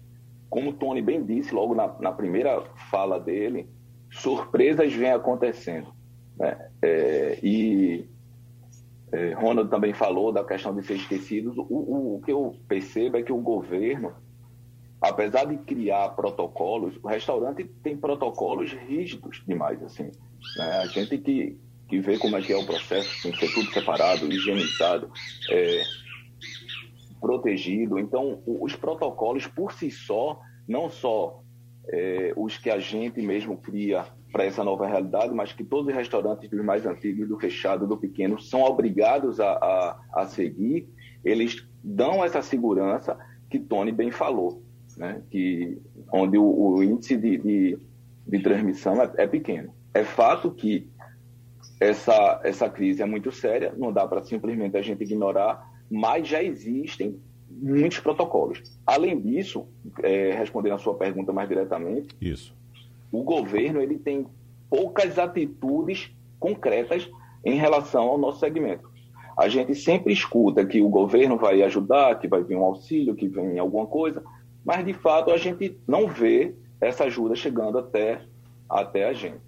[0.49, 3.69] como o Tony bem disse logo na, na primeira fala dele,
[4.09, 5.93] surpresas vêm acontecendo.
[6.37, 6.69] Né?
[6.81, 8.09] É, e
[9.11, 11.57] é, Ronald também falou da questão de ser esquecidos.
[11.57, 14.13] O, o, o, que eu percebo é que o governo,
[15.01, 19.81] apesar de criar protocolos, o restaurante tem protocolos rígidos demais.
[19.81, 20.11] assim.
[20.57, 20.71] Né?
[20.81, 23.71] A gente que, que vê como é que é o processo, tem que ser tudo
[23.71, 25.09] separado, higienizado.
[25.51, 25.83] É,
[27.19, 27.97] protegido.
[27.99, 31.41] Então, os protocolos por si só, não só
[31.89, 35.93] é, os que a gente mesmo cria para essa nova realidade, mas que todos os
[35.93, 40.87] restaurantes dos mais antigos, do fechado, do pequeno, são obrigados a, a, a seguir,
[41.23, 43.17] eles dão essa segurança
[43.49, 44.61] que Tony bem falou,
[44.97, 45.21] né?
[45.29, 45.77] que,
[46.11, 47.79] onde o, o índice de, de,
[48.27, 49.73] de transmissão é, é pequeno.
[49.93, 50.89] É fato que
[51.79, 56.43] essa, essa crise é muito séria, não dá para simplesmente a gente ignorar, mas já
[56.43, 58.61] existem muitos protocolos.
[58.85, 59.67] Além disso,
[60.03, 62.56] é, respondendo a sua pergunta mais diretamente, Isso.
[63.11, 64.25] O governo ele tem
[64.69, 67.09] poucas atitudes concretas
[67.43, 68.89] em relação ao nosso segmento.
[69.37, 73.27] A gente sempre escuta que o governo vai ajudar, que vai vir um auxílio, que
[73.27, 74.23] vem alguma coisa,
[74.65, 78.21] mas de fato a gente não vê essa ajuda chegando até,
[78.69, 79.39] até a gente.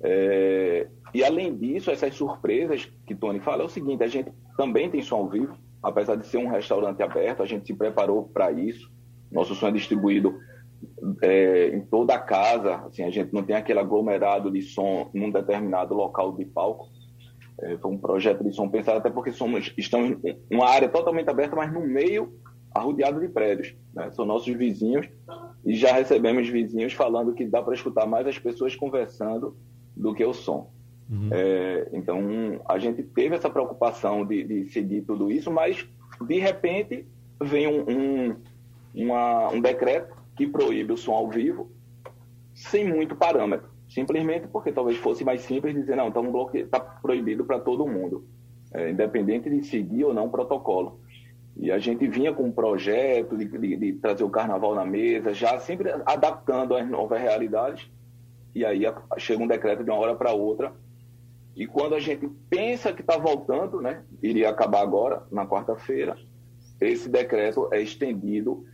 [0.00, 4.90] É, e além disso, essas surpresas que Tony fala é o seguinte: a gente também
[4.90, 8.52] tem som ao vivo, apesar de ser um restaurante aberto, a gente se preparou para
[8.52, 8.90] isso.
[9.32, 10.38] Nosso som é distribuído
[11.22, 15.30] é, em toda a casa, assim, a gente não tem aquele aglomerado de som num
[15.30, 16.88] determinado local de palco.
[17.60, 21.28] É, foi um projeto de som pensado até porque somos, estamos em uma área totalmente
[21.28, 22.32] aberta, mas no meio
[22.74, 23.74] arrodeado de prédios.
[23.92, 24.10] Né?
[24.12, 25.08] São nossos vizinhos
[25.64, 29.56] e já recebemos vizinhos falando que dá para escutar mais as pessoas conversando
[29.96, 30.70] do que o som.
[31.10, 31.30] Uhum.
[31.32, 32.20] É, então,
[32.66, 35.88] a gente teve essa preocupação de, de, seguir tudo isso, mas,
[36.20, 37.06] de repente,
[37.42, 38.36] vem um, um,
[38.94, 41.68] uma, um decreto que proíbe o som ao vivo
[42.54, 43.68] sem muito parâmetro.
[43.88, 46.64] Simplesmente porque talvez fosse mais simples dizer, não, está bloque...
[46.64, 48.24] tá proibido para todo mundo,
[48.72, 51.00] é, independente de seguir ou não o protocolo.
[51.56, 55.34] E a gente vinha com um projeto de, de, de, trazer o carnaval na mesa,
[55.34, 57.90] já sempre adaptando às novas realidades.
[58.54, 58.82] E aí
[59.16, 60.72] chega um decreto de uma hora para outra.
[61.56, 66.16] E quando a gente pensa que está voltando, né, iria acabar agora, na quarta-feira,
[66.80, 68.64] esse decreto é estendido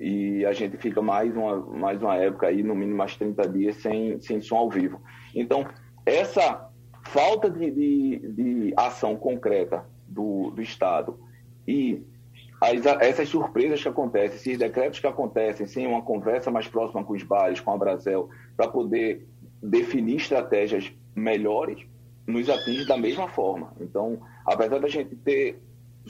[0.00, 3.76] e a gente fica mais uma, mais uma época aí, no mínimo mais 30 dias,
[3.76, 4.98] sem, sem som ao vivo.
[5.34, 5.66] Então,
[6.06, 6.70] essa
[7.02, 11.20] falta de, de, de ação concreta do, do Estado
[11.68, 12.02] e
[12.62, 17.12] as, essas surpresas que acontecem, esses decretos que acontecem, sem uma conversa mais próxima com
[17.12, 19.26] os bares, com a Brasel, para poder
[19.62, 21.86] definir estratégias melhores,
[22.26, 23.74] nos atinge da mesma forma.
[23.78, 25.60] Então, apesar da gente ter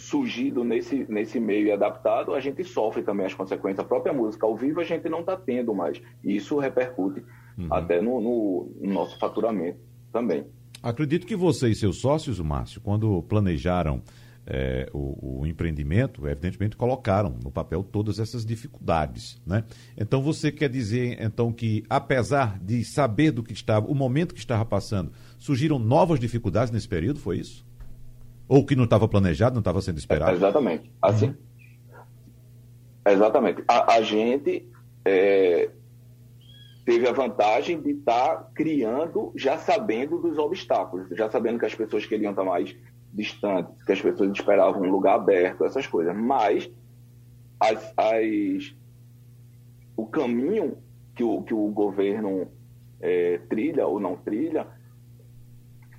[0.01, 3.85] surgido nesse, nesse meio e adaptado, a gente sofre também as consequências.
[3.85, 6.01] A própria música ao vivo a gente não está tendo mais.
[6.25, 7.23] E isso repercute
[7.59, 7.69] uhum.
[7.71, 9.79] até no, no, no, nosso faturamento
[10.11, 10.47] também.
[10.83, 14.03] Acredito que você e seus sócios, Márcio, quando planejaram
[14.47, 19.65] é, o, o, empreendimento, evidentemente colocaram no papel todas essas dificuldades, né?
[19.97, 24.41] Então você quer dizer então que apesar de saber do que estava, o momento que
[24.41, 27.69] estava passando, surgiram novas dificuldades nesse período, foi isso?
[28.51, 30.33] Ou que não estava planejado, não estava sendo esperado?
[30.33, 30.93] É, exatamente.
[31.01, 31.27] Assim.
[31.27, 31.37] Uhum.
[33.07, 33.63] Exatamente.
[33.69, 34.69] A, a gente
[35.05, 35.71] é,
[36.85, 41.77] teve a vantagem de estar tá criando, já sabendo dos obstáculos, já sabendo que as
[41.77, 42.75] pessoas queriam estar mais
[43.13, 46.17] distantes, que as pessoas esperavam um lugar aberto, essas coisas.
[46.17, 46.69] Mas
[47.61, 48.75] as, as,
[49.97, 50.77] o caminho
[51.15, 52.51] que o, que o governo
[53.01, 54.67] é, trilha ou não trilha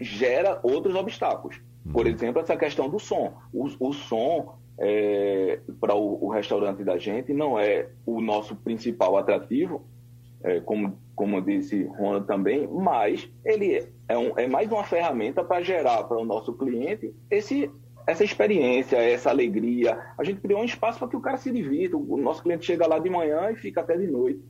[0.01, 1.61] gera outros obstáculos.
[1.91, 3.33] Por exemplo, essa questão do som.
[3.53, 9.17] O, o som é, para o, o, restaurante da gente não é o nosso principal
[9.17, 9.85] atrativo,
[10.43, 15.61] é, como, como disse Ronald também, mas ele é, um, é mais uma ferramenta para
[15.61, 17.69] gerar para o nosso cliente esse,
[18.07, 19.97] essa experiência, essa alegria.
[20.17, 21.97] A gente criou um espaço para que o cara se divirta.
[21.97, 24.41] O nosso cliente chega lá de manhã e fica até de noite.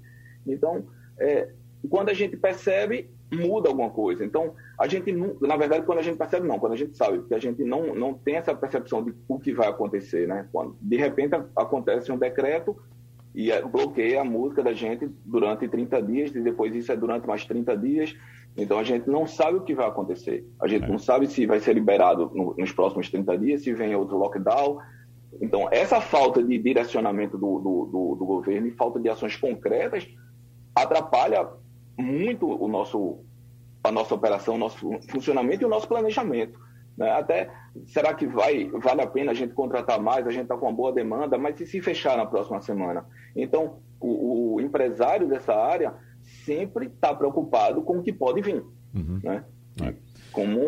[0.47, 0.87] Então,
[1.19, 1.49] é,
[1.89, 4.25] quando a gente percebe, muda alguma coisa.
[4.25, 7.33] Então, a gente, na verdade, quando a gente percebe, não, quando a gente sabe, porque
[7.33, 10.47] a gente não, não tem essa percepção de o que vai acontecer, né?
[10.51, 12.75] Quando, de repente, acontece um decreto
[13.33, 17.25] e é, bloqueia a música da gente durante 30 dias, e depois isso é durante
[17.25, 18.15] mais 30 dias.
[18.57, 20.45] Então, a gente não sabe o que vai acontecer.
[20.61, 20.87] A gente é.
[20.87, 24.79] não sabe se vai ser liberado no, nos próximos 30 dias, se vem outro lockdown.
[25.41, 30.05] Então, essa falta de direcionamento do, do, do, do governo e falta de ações concretas
[30.75, 31.47] atrapalha
[32.01, 33.19] muito o nosso,
[33.83, 36.59] a nossa operação, o nosso funcionamento e o nosso planejamento.
[36.97, 37.09] Né?
[37.11, 37.49] Até,
[37.85, 40.27] será que vai, vale a pena a gente contratar mais?
[40.27, 43.05] A gente está com uma boa demanda, mas e se fechar na próxima semana?
[43.35, 45.93] Então, o, o empresário dessa área
[46.45, 48.63] sempre está preocupado com o que pode vir.
[48.93, 49.19] Uhum.
[49.23, 49.43] Né?
[49.81, 49.93] É.
[50.31, 50.59] Como,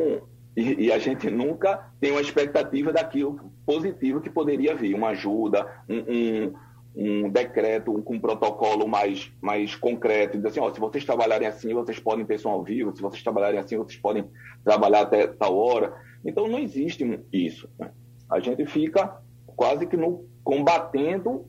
[0.56, 5.65] e, e, a gente nunca tem uma expectativa daquilo positivo que poderia vir, uma ajuda,
[5.90, 6.54] um, um
[6.96, 11.73] um decreto com um protocolo mais, mais concreto, diz assim, ó, se vocês trabalharem assim,
[11.73, 14.25] vocês podem ter som ao vivo, se vocês trabalharem assim, vocês podem
[14.63, 15.94] trabalhar até tal hora.
[16.23, 17.67] Então não existe isso.
[17.79, 17.89] Né?
[18.29, 19.17] A gente fica
[19.56, 21.46] quase que no, combatendo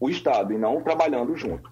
[0.00, 1.70] o Estado e não trabalhando junto.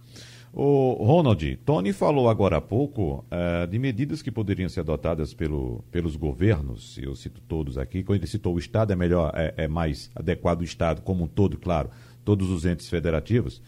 [0.53, 5.85] O Ronald, Tony falou agora há pouco uh, de medidas que poderiam ser adotadas pelo,
[5.93, 9.69] pelos governos, eu cito todos aqui, quando ele citou o Estado, é melhor, é, é
[9.69, 11.89] mais adequado o Estado como um todo, claro,
[12.25, 13.63] todos os entes federativos,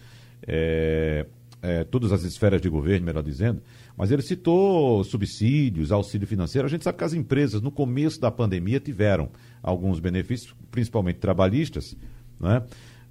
[0.47, 1.27] é,
[1.61, 3.63] é, todas as esferas de governo, melhor dizendo,
[3.97, 6.67] mas ele citou subsídios, auxílio financeiro.
[6.67, 9.31] A gente sabe que as empresas, no começo da pandemia, tiveram
[9.63, 11.97] alguns benefícios, principalmente trabalhistas,
[12.41, 12.63] né?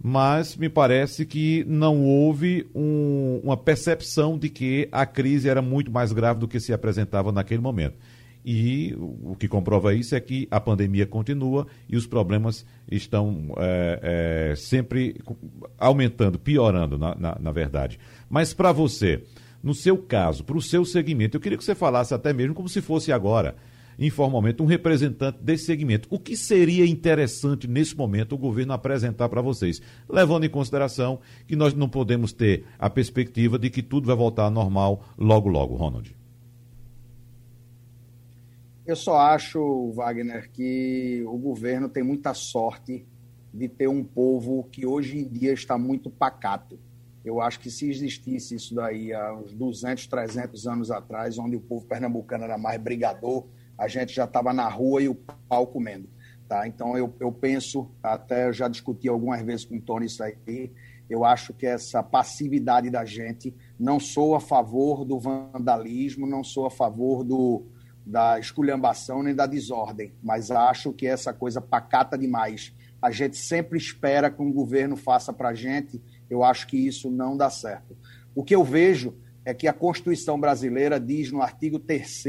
[0.03, 5.91] mas me parece que não houve um, uma percepção de que a crise era muito
[5.91, 7.95] mais grave do que se apresentava naquele momento.
[8.43, 14.49] E o que comprova isso é que a pandemia continua e os problemas estão é,
[14.51, 15.21] é, sempre
[15.77, 17.99] aumentando, piorando, na, na, na verdade.
[18.29, 19.23] Mas para você,
[19.61, 22.67] no seu caso, para o seu segmento, eu queria que você falasse até mesmo como
[22.67, 23.55] se fosse agora,
[23.99, 26.07] informalmente, um representante desse segmento.
[26.09, 29.79] O que seria interessante nesse momento o governo apresentar para vocês,
[30.09, 34.45] levando em consideração que nós não podemos ter a perspectiva de que tudo vai voltar
[34.45, 36.20] ao normal logo, logo, Ronald?
[38.91, 43.07] Eu só acho, Wagner, que o governo tem muita sorte
[43.53, 46.77] de ter um povo que hoje em dia está muito pacato.
[47.23, 51.61] Eu acho que se existisse isso daí há uns 200, 300 anos atrás, onde o
[51.61, 55.15] povo pernambucano era mais brigador, a gente já estava na rua e o
[55.47, 56.09] pau comendo.
[56.49, 56.67] Tá?
[56.67, 60.69] Então, eu, eu penso, até eu já discuti algumas vezes com o Tony isso aí,
[61.09, 66.65] eu acho que essa passividade da gente, não sou a favor do vandalismo, não sou
[66.65, 67.63] a favor do,
[68.05, 72.73] da esculhambação nem da desordem, mas acho que essa coisa pacata demais.
[73.01, 77.09] A gente sempre espera que um governo faça para a gente, eu acho que isso
[77.09, 77.95] não dá certo.
[78.35, 82.23] O que eu vejo é que a Constituição brasileira diz no artigo 3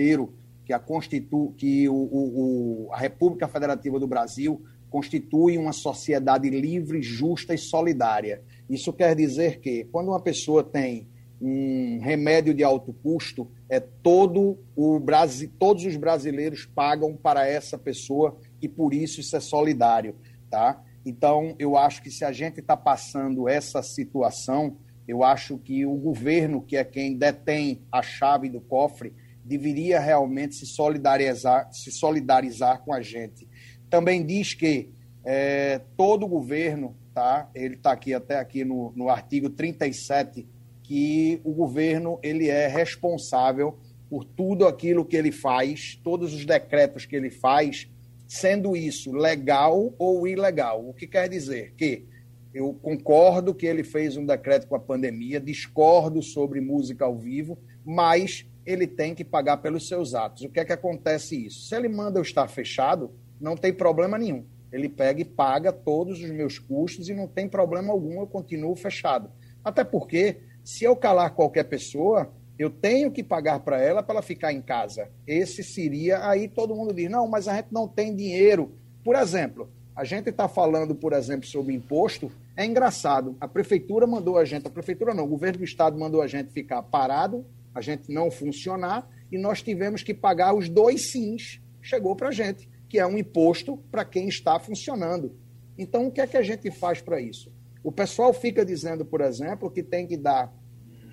[0.64, 1.54] que, a, Constitu...
[1.56, 8.42] que o, o, a República Federativa do Brasil constitui uma sociedade livre, justa e solidária.
[8.68, 11.08] Isso quer dizer que, quando uma pessoa tem
[11.42, 17.76] um remédio de alto custo, é todo o Brasil, todos os brasileiros pagam para essa
[17.76, 20.14] pessoa e por isso isso é solidário,
[20.48, 20.80] tá?
[21.04, 24.76] Então eu acho que se a gente está passando essa situação,
[25.08, 29.12] eu acho que o governo, que é quem detém a chave do cofre,
[29.44, 33.48] deveria realmente se solidarizar, se solidarizar com a gente.
[33.90, 34.90] Também diz que
[35.24, 37.50] é, todo governo, tá?
[37.52, 40.46] Ele está aqui até aqui no, no artigo 37
[40.82, 43.78] que o governo ele é responsável
[44.10, 47.88] por tudo aquilo que ele faz, todos os decretos que ele faz,
[48.28, 50.86] sendo isso legal ou ilegal.
[50.86, 52.04] O que quer dizer que
[52.52, 57.58] eu concordo que ele fez um decreto com a pandemia, discordo sobre música ao vivo,
[57.84, 60.42] mas ele tem que pagar pelos seus atos.
[60.42, 61.66] O que é que acontece isso?
[61.66, 63.10] Se ele manda eu estar fechado,
[63.40, 64.44] não tem problema nenhum.
[64.70, 68.76] Ele pega e paga todos os meus custos e não tem problema algum, eu continuo
[68.76, 69.30] fechado.
[69.64, 74.22] Até porque se eu calar qualquer pessoa, eu tenho que pagar para ela para ela
[74.22, 75.08] ficar em casa.
[75.26, 76.28] Esse seria.
[76.28, 78.72] Aí todo mundo diz: não, mas a gente não tem dinheiro.
[79.04, 82.30] Por exemplo, a gente está falando, por exemplo, sobre imposto.
[82.56, 83.36] É engraçado.
[83.40, 86.52] A prefeitura mandou a gente, a prefeitura não, o governo do estado mandou a gente
[86.52, 87.44] ficar parado,
[87.74, 91.60] a gente não funcionar, e nós tivemos que pagar os dois sims.
[91.80, 95.34] Chegou para a gente, que é um imposto para quem está funcionando.
[95.76, 97.50] Então, o que é que a gente faz para isso?
[97.82, 100.52] O pessoal fica dizendo, por exemplo, que tem que dar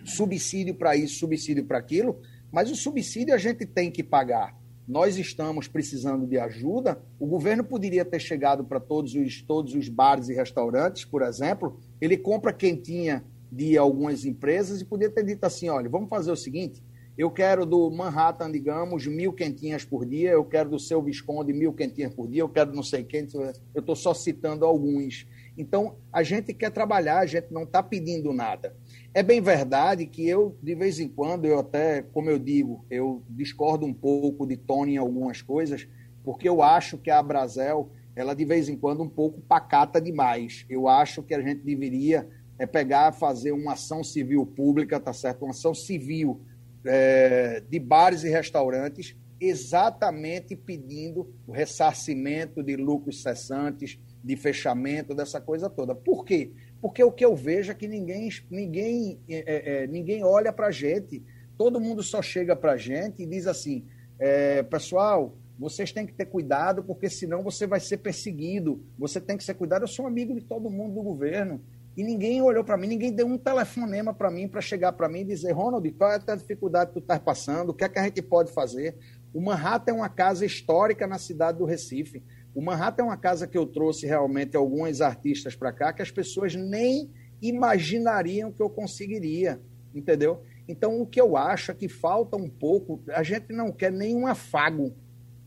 [0.06, 2.20] subsídio para isso, subsídio para aquilo,
[2.52, 4.58] mas o subsídio a gente tem que pagar.
[4.88, 7.00] Nós estamos precisando de ajuda.
[7.20, 11.80] O governo poderia ter chegado para todos os, todos os bares e restaurantes, por exemplo.
[12.02, 16.36] Ele compra quentinha de algumas empresas e poderia ter dito assim: olha, vamos fazer o
[16.36, 16.84] seguinte:
[17.16, 21.74] eu quero do Manhattan, digamos, mil quentinhas por dia, eu quero do seu Visconde mil
[21.74, 23.28] quentinhas por dia, eu quero não sei quem,
[23.76, 25.28] eu estou só citando alguns.
[25.60, 28.74] Então, a gente quer trabalhar, a gente não está pedindo nada.
[29.14, 33.22] É bem verdade que eu, de vez em quando, eu até, como eu digo, eu
[33.30, 35.86] discordo um pouco de Tony em algumas coisas,
[36.24, 40.66] porque eu acho que a Brasel, ela de vez em quando um pouco pacata demais.
[40.70, 42.26] Eu acho que a gente deveria
[42.58, 45.44] é pegar, fazer uma ação civil pública, tá certo?
[45.44, 46.40] Uma ação civil
[46.86, 55.40] é, de bares e restaurantes, exatamente pedindo o ressarcimento de lucros cessantes, de fechamento, dessa
[55.40, 55.96] coisa toda.
[55.96, 56.52] Por quê?
[56.82, 60.68] Porque o que eu vejo é que ninguém, ninguém, é, é, é ninguém olha para
[60.68, 61.24] a gente,
[61.58, 63.86] todo mundo só chega para a gente e diz assim:
[64.20, 69.36] é, pessoal, vocês têm que ter cuidado, porque senão você vai ser perseguido, você tem
[69.36, 69.84] que ser cuidado.
[69.84, 71.62] Eu sou amigo de todo mundo do governo.
[71.98, 75.20] E ninguém olhou para mim, ninguém deu um telefonema para mim para chegar para mim
[75.20, 77.70] e dizer: Ronald, qual é a dificuldade que tu estás passando?
[77.70, 78.96] O que é que a gente pode fazer?
[79.34, 82.24] O Manhattan é uma casa histórica na cidade do Recife.
[82.60, 86.12] O Manhattan é uma casa que eu trouxe realmente alguns artistas para cá que as
[86.12, 87.10] pessoas nem
[87.42, 89.62] imaginariam que eu conseguiria,
[89.96, 90.44] entendeu?
[90.68, 94.28] Então, o que eu acho é que falta um pouco, a gente não quer nenhum
[94.28, 94.94] afago,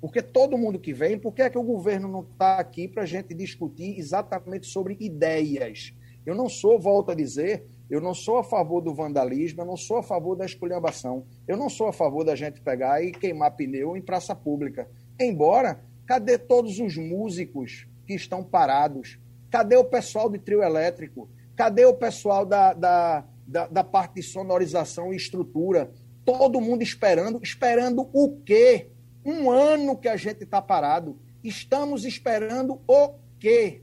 [0.01, 3.03] porque todo mundo que vem, por que é que o governo não está aqui para
[3.03, 5.93] a gente discutir exatamente sobre ideias?
[6.25, 9.77] Eu não sou, volto a dizer, eu não sou a favor do vandalismo, eu não
[9.77, 11.27] sou a favor da esculhambação.
[11.47, 14.89] Eu não sou a favor da gente pegar e queimar pneu em praça pública.
[15.21, 19.19] Embora, cadê todos os músicos que estão parados?
[19.51, 21.29] Cadê o pessoal de trio elétrico?
[21.57, 25.91] Cadê o pessoal da, da, da, da parte de sonorização e estrutura?
[26.25, 27.41] Todo mundo esperando.
[27.43, 28.91] Esperando o quê?
[29.25, 31.19] Um ano que a gente está parado.
[31.45, 33.83] Estamos esperando o quê?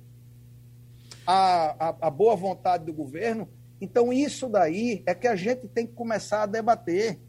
[1.25, 3.47] A, a, a boa vontade do governo
[3.81, 7.19] então, isso daí é que a gente tem que começar a debater.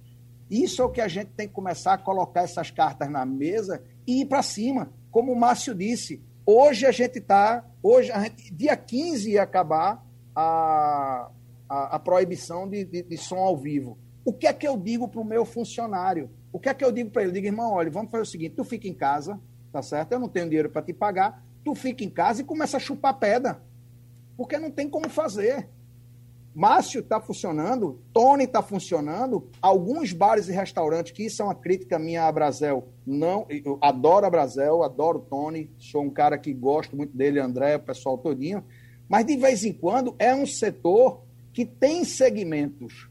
[0.51, 3.83] Isso é o que a gente tem que começar a colocar essas cartas na mesa
[4.07, 4.93] e ir para cima.
[5.11, 7.65] Como o Márcio disse, hoje a gente está.
[7.83, 11.31] Hoje, gente, dia 15 ia acabar a,
[11.69, 13.99] a, a proibição de, de, de, som ao vivo.
[14.25, 16.31] O que é que eu digo para o meu funcionário?
[16.53, 17.31] O que é que eu digo para ele?
[17.31, 19.41] Eu digo, irmão, olha, vamos fazer o seguinte: tu fica em casa,
[19.73, 20.13] tá certo?
[20.13, 23.19] Eu não tenho dinheiro para te pagar, tu fica em casa e começa a chupar
[23.19, 23.63] pedra.
[24.37, 25.69] Porque não tem como fazer.
[26.55, 31.99] Márcio está funcionando, Tony está funcionando, alguns bares e restaurantes, que isso é uma crítica
[31.99, 36.97] minha a Brasil, não, eu adoro a Brasil, adoro Tony, sou um cara que gosto
[36.97, 38.65] muito dele, André, o pessoal todinho,
[39.09, 41.23] mas de vez em quando é um setor
[41.53, 43.09] que tem segmentos.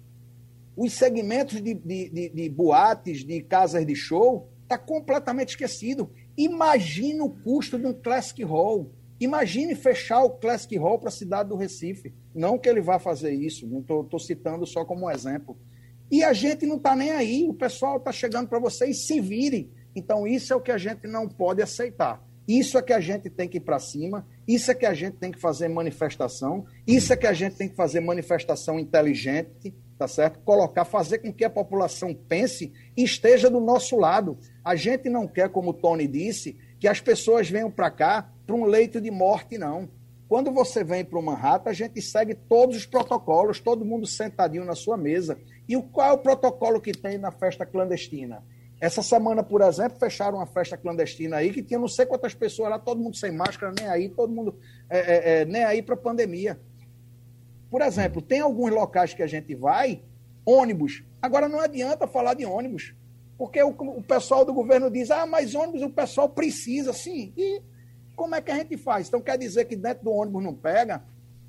[0.76, 6.10] Os segmentos de, de, de, de boates, de casas de show, está completamente esquecido.
[6.38, 8.90] Imagina o custo de um Classic Hall.
[9.20, 12.14] Imagine fechar o Classic Hall para a cidade do Recife.
[12.34, 15.58] Não que ele vá fazer isso, não estou citando só como exemplo.
[16.12, 19.70] E a gente não está nem aí, o pessoal está chegando para vocês, se virem.
[19.96, 22.24] Então, isso é o que a gente não pode aceitar.
[22.48, 25.18] Isso é que a gente tem que ir para cima, isso é que a gente
[25.18, 30.08] tem que fazer manifestação, isso é que a gente tem que fazer manifestação inteligente, tá
[30.08, 30.40] certo?
[30.40, 34.36] Colocar, fazer com que a população pense e esteja do nosso lado.
[34.66, 38.56] A gente não quer, como o Tony disse, que as pessoas venham para cá para
[38.56, 39.88] um leito de morte, não.
[40.28, 44.66] Quando você vem para o Manhattan, a gente segue todos os protocolos, todo mundo sentadinho
[44.66, 45.38] na sua mesa.
[45.68, 48.44] E o, qual é o protocolo que tem na festa clandestina?
[48.82, 52.72] Essa semana, por exemplo, fecharam uma festa clandestina aí que tinha não sei quantas pessoas
[52.72, 54.58] lá, todo mundo sem máscara, nem aí, todo mundo
[54.90, 56.60] é, é, é, nem aí para a pandemia.
[57.70, 60.02] Por exemplo, tem alguns locais que a gente vai,
[60.44, 61.04] ônibus.
[61.22, 62.96] Agora não adianta falar de ônibus.
[63.38, 67.32] Porque o, o pessoal do governo diz, ah, mas ônibus o pessoal precisa, sim.
[67.38, 67.62] E
[68.20, 69.08] como é que a gente faz?
[69.08, 71.02] Então quer dizer que dentro do ônibus não pega?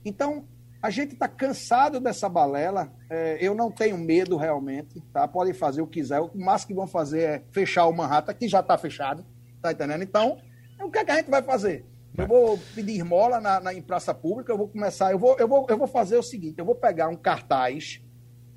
[0.04, 0.44] Então,
[0.80, 2.92] a gente está cansado dessa balela.
[3.10, 5.26] É, eu não tenho medo realmente, tá?
[5.26, 6.20] Podem fazer o que quiser.
[6.20, 9.26] O máximo que vão fazer é fechar o Manhattan, que já está fechado,
[9.60, 10.04] tá entendendo?
[10.04, 10.38] Então,
[10.80, 11.84] o que, é que a gente vai fazer?
[12.16, 15.48] Eu vou pedir esmola na, na, em praça pública, eu vou começar, eu vou, eu,
[15.48, 18.00] vou, eu vou fazer o seguinte, eu vou pegar um cartaz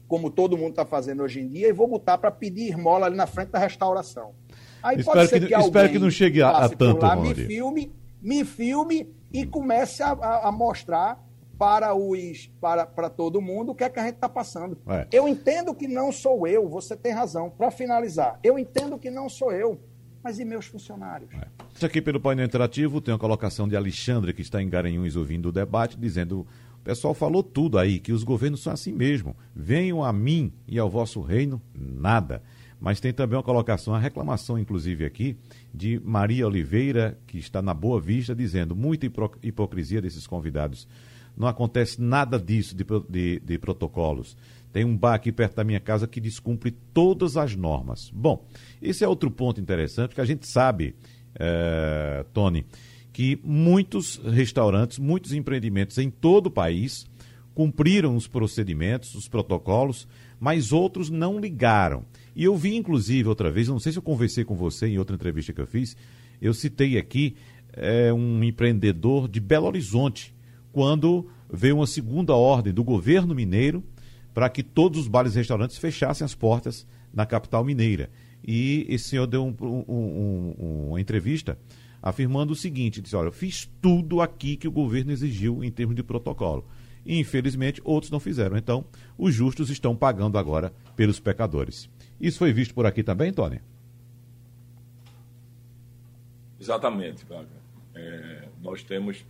[0.07, 3.15] como todo mundo está fazendo hoje em dia, e vou botar para pedir esmola ali
[3.15, 4.35] na frente da restauração.
[4.83, 7.15] Aí espero pode ser que, que alguém espero que não chegue a, a tanto, lá,
[7.15, 7.91] me filme,
[8.23, 11.21] me filme e comece a, a, a mostrar
[11.59, 14.77] para os para, para todo mundo o que é que a gente está passando.
[14.87, 15.07] É.
[15.11, 17.49] Eu entendo que não sou eu, você tem razão.
[17.49, 19.79] Para finalizar, eu entendo que não sou eu,
[20.23, 21.29] mas e meus funcionários?
[21.33, 21.47] É.
[21.75, 25.49] Isso aqui pelo painel interativo tem uma colocação de Alexandre, que está em Garanhuns ouvindo
[25.49, 29.35] o debate, dizendo o pessoal falou tudo aí, que os governos são assim mesmo.
[29.55, 32.41] Venham a mim e ao vosso reino, nada.
[32.83, 35.37] Mas tem também uma colocação, uma reclamação, inclusive, aqui,
[35.73, 39.09] de Maria Oliveira, que está na Boa Vista, dizendo muita
[39.41, 40.85] hipocrisia desses convidados.
[41.37, 44.35] Não acontece nada disso de, de, de protocolos.
[44.73, 48.11] Tem um bar aqui perto da minha casa que descumpre todas as normas.
[48.13, 48.45] Bom,
[48.81, 50.93] esse é outro ponto interessante, que a gente sabe,
[51.39, 52.65] é, Tony,
[53.13, 57.05] que muitos restaurantes, muitos empreendimentos em todo o país
[57.55, 60.05] cumpriram os procedimentos, os protocolos,
[60.37, 62.03] mas outros não ligaram.
[62.35, 65.15] E eu vi, inclusive, outra vez, não sei se eu conversei com você em outra
[65.15, 65.95] entrevista que eu fiz,
[66.41, 67.35] eu citei aqui
[67.73, 70.33] é, um empreendedor de Belo Horizonte,
[70.71, 73.83] quando veio uma segunda ordem do governo mineiro
[74.33, 78.09] para que todos os bares e restaurantes fechassem as portas na capital mineira.
[78.43, 81.57] E esse senhor deu um, um, um, uma entrevista
[82.01, 85.95] afirmando o seguinte: disse, olha, eu fiz tudo aqui que o governo exigiu em termos
[85.95, 86.65] de protocolo.
[87.05, 88.57] E, infelizmente, outros não fizeram.
[88.57, 88.85] Então,
[89.17, 91.89] os justos estão pagando agora pelos pecadores.
[92.23, 93.59] Isso foi visto por aqui também, Tony?
[96.57, 97.49] Exatamente, Wagner.
[97.93, 99.25] É, nós, temos,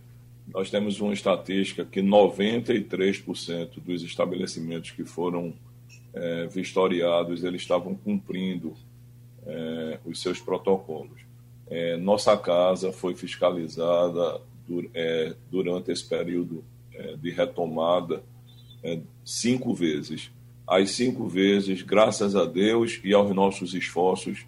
[0.46, 5.52] nós temos uma estatística que 93% dos estabelecimentos que foram
[6.12, 8.76] é, vistoriados, eles estavam cumprindo
[9.44, 11.20] é, os seus protocolos.
[11.66, 18.22] É, nossa casa foi fiscalizada dur, é, durante esse período é, de retomada
[18.84, 20.30] é, cinco vezes.
[20.66, 24.46] As cinco vezes, graças a Deus e aos nossos esforços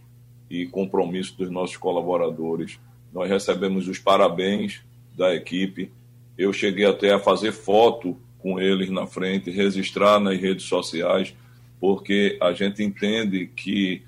[0.49, 2.79] e compromisso dos nossos colaboradores,
[3.13, 4.81] nós recebemos os parabéns
[5.17, 5.91] da equipe
[6.39, 11.35] Eu cheguei até a fazer foto com eles na frente, registrar nas redes sociais,
[11.81, 14.03] porque a gente entende que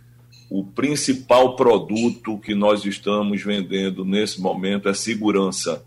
[0.51, 5.85] o principal produto que nós estamos vendendo nesse momento é segurança.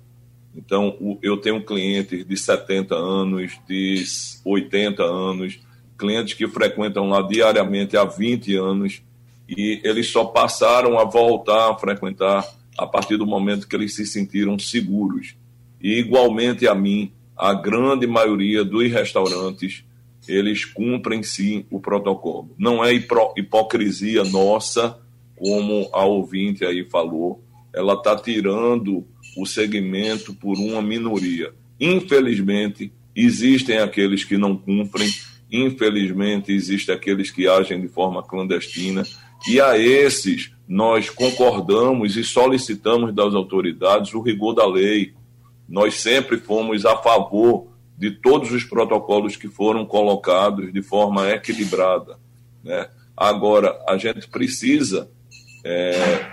[0.56, 4.04] Então, eu tenho clientes de 70 anos, de
[4.44, 5.60] 80 anos,
[6.02, 9.04] clientes que frequentam lá diariamente há 20 anos
[9.48, 12.44] e eles só passaram a voltar a frequentar
[12.76, 15.36] a partir do momento que eles se sentiram seguros.
[15.80, 19.84] E igualmente a mim, a grande maioria dos restaurantes,
[20.28, 22.50] eles cumprem sim o protocolo.
[22.58, 24.98] Não é hipocrisia nossa,
[25.36, 27.44] como a ouvinte aí falou,
[27.74, 29.06] ela está tirando
[29.38, 31.54] o segmento por uma minoria.
[31.80, 35.10] Infelizmente, existem aqueles que não cumprem,
[35.52, 39.04] infelizmente, existem aqueles que agem de forma clandestina,
[39.48, 45.14] e a esses nós concordamos e solicitamos das autoridades o rigor da lei.
[45.68, 52.18] Nós sempre fomos a favor de todos os protocolos que foram colocados de forma equilibrada.
[52.64, 52.88] Né?
[53.16, 55.10] Agora, a gente precisa
[55.66, 56.26] é,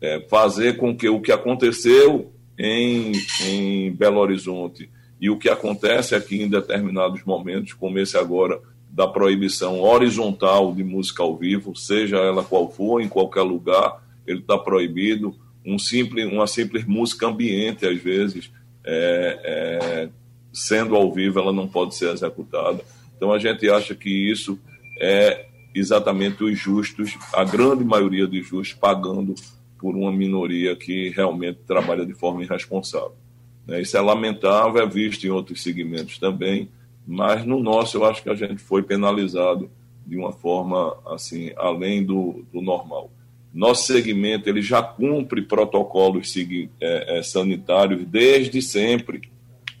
[0.00, 3.12] é, fazer com que o que aconteceu em,
[3.46, 4.90] em Belo Horizonte
[5.24, 8.60] e o que acontece aqui em determinados momentos, como esse agora
[8.90, 14.40] da proibição horizontal de música ao vivo, seja ela qual for, em qualquer lugar, ele
[14.40, 15.34] está proibido.
[15.64, 18.52] Um simples, uma simples música ambiente, às vezes,
[18.84, 20.08] é, é,
[20.52, 22.84] sendo ao vivo, ela não pode ser executada.
[23.16, 24.60] Então a gente acha que isso
[25.00, 29.34] é exatamente os justos, a grande maioria dos justos, pagando
[29.78, 33.23] por uma minoria que realmente trabalha de forma irresponsável.
[33.66, 33.80] Né?
[33.80, 36.68] Isso é lamentável, é visto em outros segmentos também,
[37.06, 39.70] mas no nosso eu acho que a gente foi penalizado
[40.06, 43.10] de uma forma assim além do, do normal.
[43.52, 46.34] Nosso segmento ele já cumpre protocolos
[46.80, 49.22] é, é, sanitários desde sempre.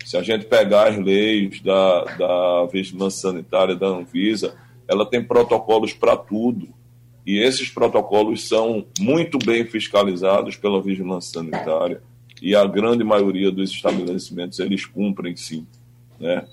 [0.04, 4.54] Se a gente pegar as leis da, da vigilância sanitária da Anvisa,
[4.86, 6.68] ela tem protocolos para tudo.
[7.26, 12.02] E esses protocolos são muito bem fiscalizados pela vigilância sanitária
[12.42, 15.66] e a grande maioria dos estabelecimentos eles cumprem sim,
[16.18, 16.46] né?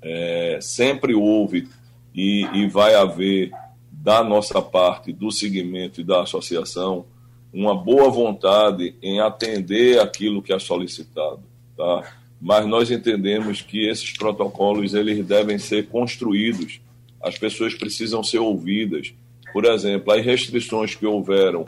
[0.00, 1.68] É, sempre houve
[2.14, 3.52] e, e vai haver
[3.90, 7.04] da nossa parte, do segmento e da associação,
[7.52, 11.42] uma boa vontade em atender aquilo que é solicitado,
[11.76, 12.02] tá?
[12.40, 16.80] Mas nós entendemos que esses protocolos eles devem ser construídos.
[17.22, 19.14] As pessoas precisam ser ouvidas.
[19.52, 21.66] Por exemplo, as restrições que houveram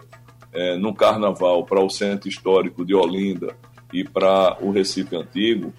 [0.55, 3.57] é, no Carnaval para o Centro Histórico de Olinda
[3.93, 5.73] e para o Recife Antigo,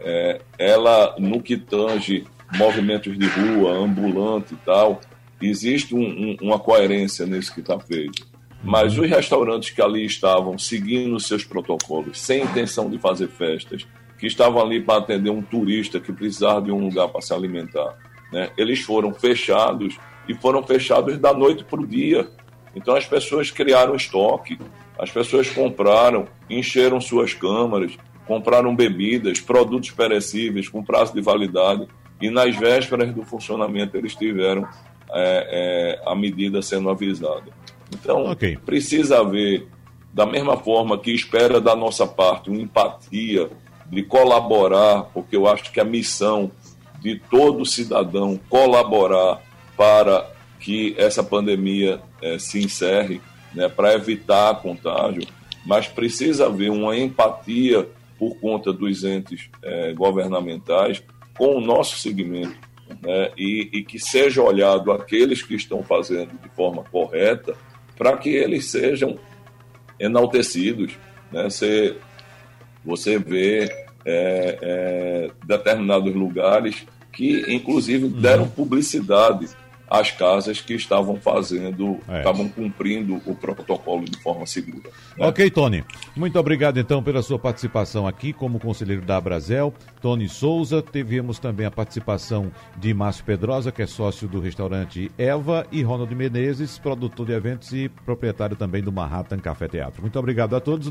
[0.00, 2.24] é, ela, no que tange
[2.54, 5.00] movimentos de rua, ambulante e tal,
[5.40, 8.26] existe um, um, uma coerência nisso que está feito.
[8.62, 13.86] Mas os restaurantes que ali estavam seguindo seus protocolos, sem intenção de fazer festas,
[14.18, 17.96] que estavam ali para atender um turista que precisava de um lugar para se alimentar,
[18.32, 18.50] né?
[18.56, 19.96] eles foram fechados
[20.28, 22.28] e foram fechados da noite para o dia.
[22.78, 24.58] Então as pessoas criaram estoque,
[24.98, 27.92] as pessoas compraram, encheram suas câmaras,
[28.26, 31.88] compraram bebidas, produtos perecíveis com prazo de validade
[32.20, 34.66] e nas vésperas do funcionamento eles tiveram
[35.10, 37.52] é, é, a medida sendo avisada.
[37.92, 38.56] Então, okay.
[38.56, 39.66] precisa haver,
[40.12, 43.50] da mesma forma que espera da nossa parte, uma empatia
[43.90, 46.50] de colaborar, porque eu acho que a missão
[47.00, 49.40] de todo cidadão colaborar
[49.76, 53.20] para que essa pandemia é, se encerre,
[53.54, 55.22] né, para evitar contágio,
[55.64, 57.88] mas precisa haver uma empatia
[58.18, 61.02] por conta dos entes é, governamentais
[61.36, 62.68] com o nosso segmento
[63.02, 67.54] né, e, e, que seja olhado aqueles que estão fazendo de forma correta
[67.96, 69.18] para que eles sejam
[69.98, 70.98] enaltecidos.
[71.30, 71.44] Né?
[71.44, 71.96] Você,
[72.84, 73.70] você vê
[74.04, 78.50] é, determinados lugares que, inclusive, deram uhum.
[78.50, 79.48] publicidade
[79.90, 82.18] as casas que estavam fazendo, é.
[82.18, 84.90] estavam cumprindo o protocolo de forma segura.
[85.16, 85.26] Né?
[85.26, 85.84] Ok, Tony.
[86.14, 89.72] Muito obrigado então pela sua participação aqui como conselheiro da Abrazel.
[90.00, 95.66] Tony Souza, tivemos também a participação de Márcio Pedrosa, que é sócio do restaurante Eva,
[95.72, 100.02] e Ronald Menezes, produtor de eventos e proprietário também do Manhattan Café Teatro.
[100.02, 100.90] Muito obrigado a todos.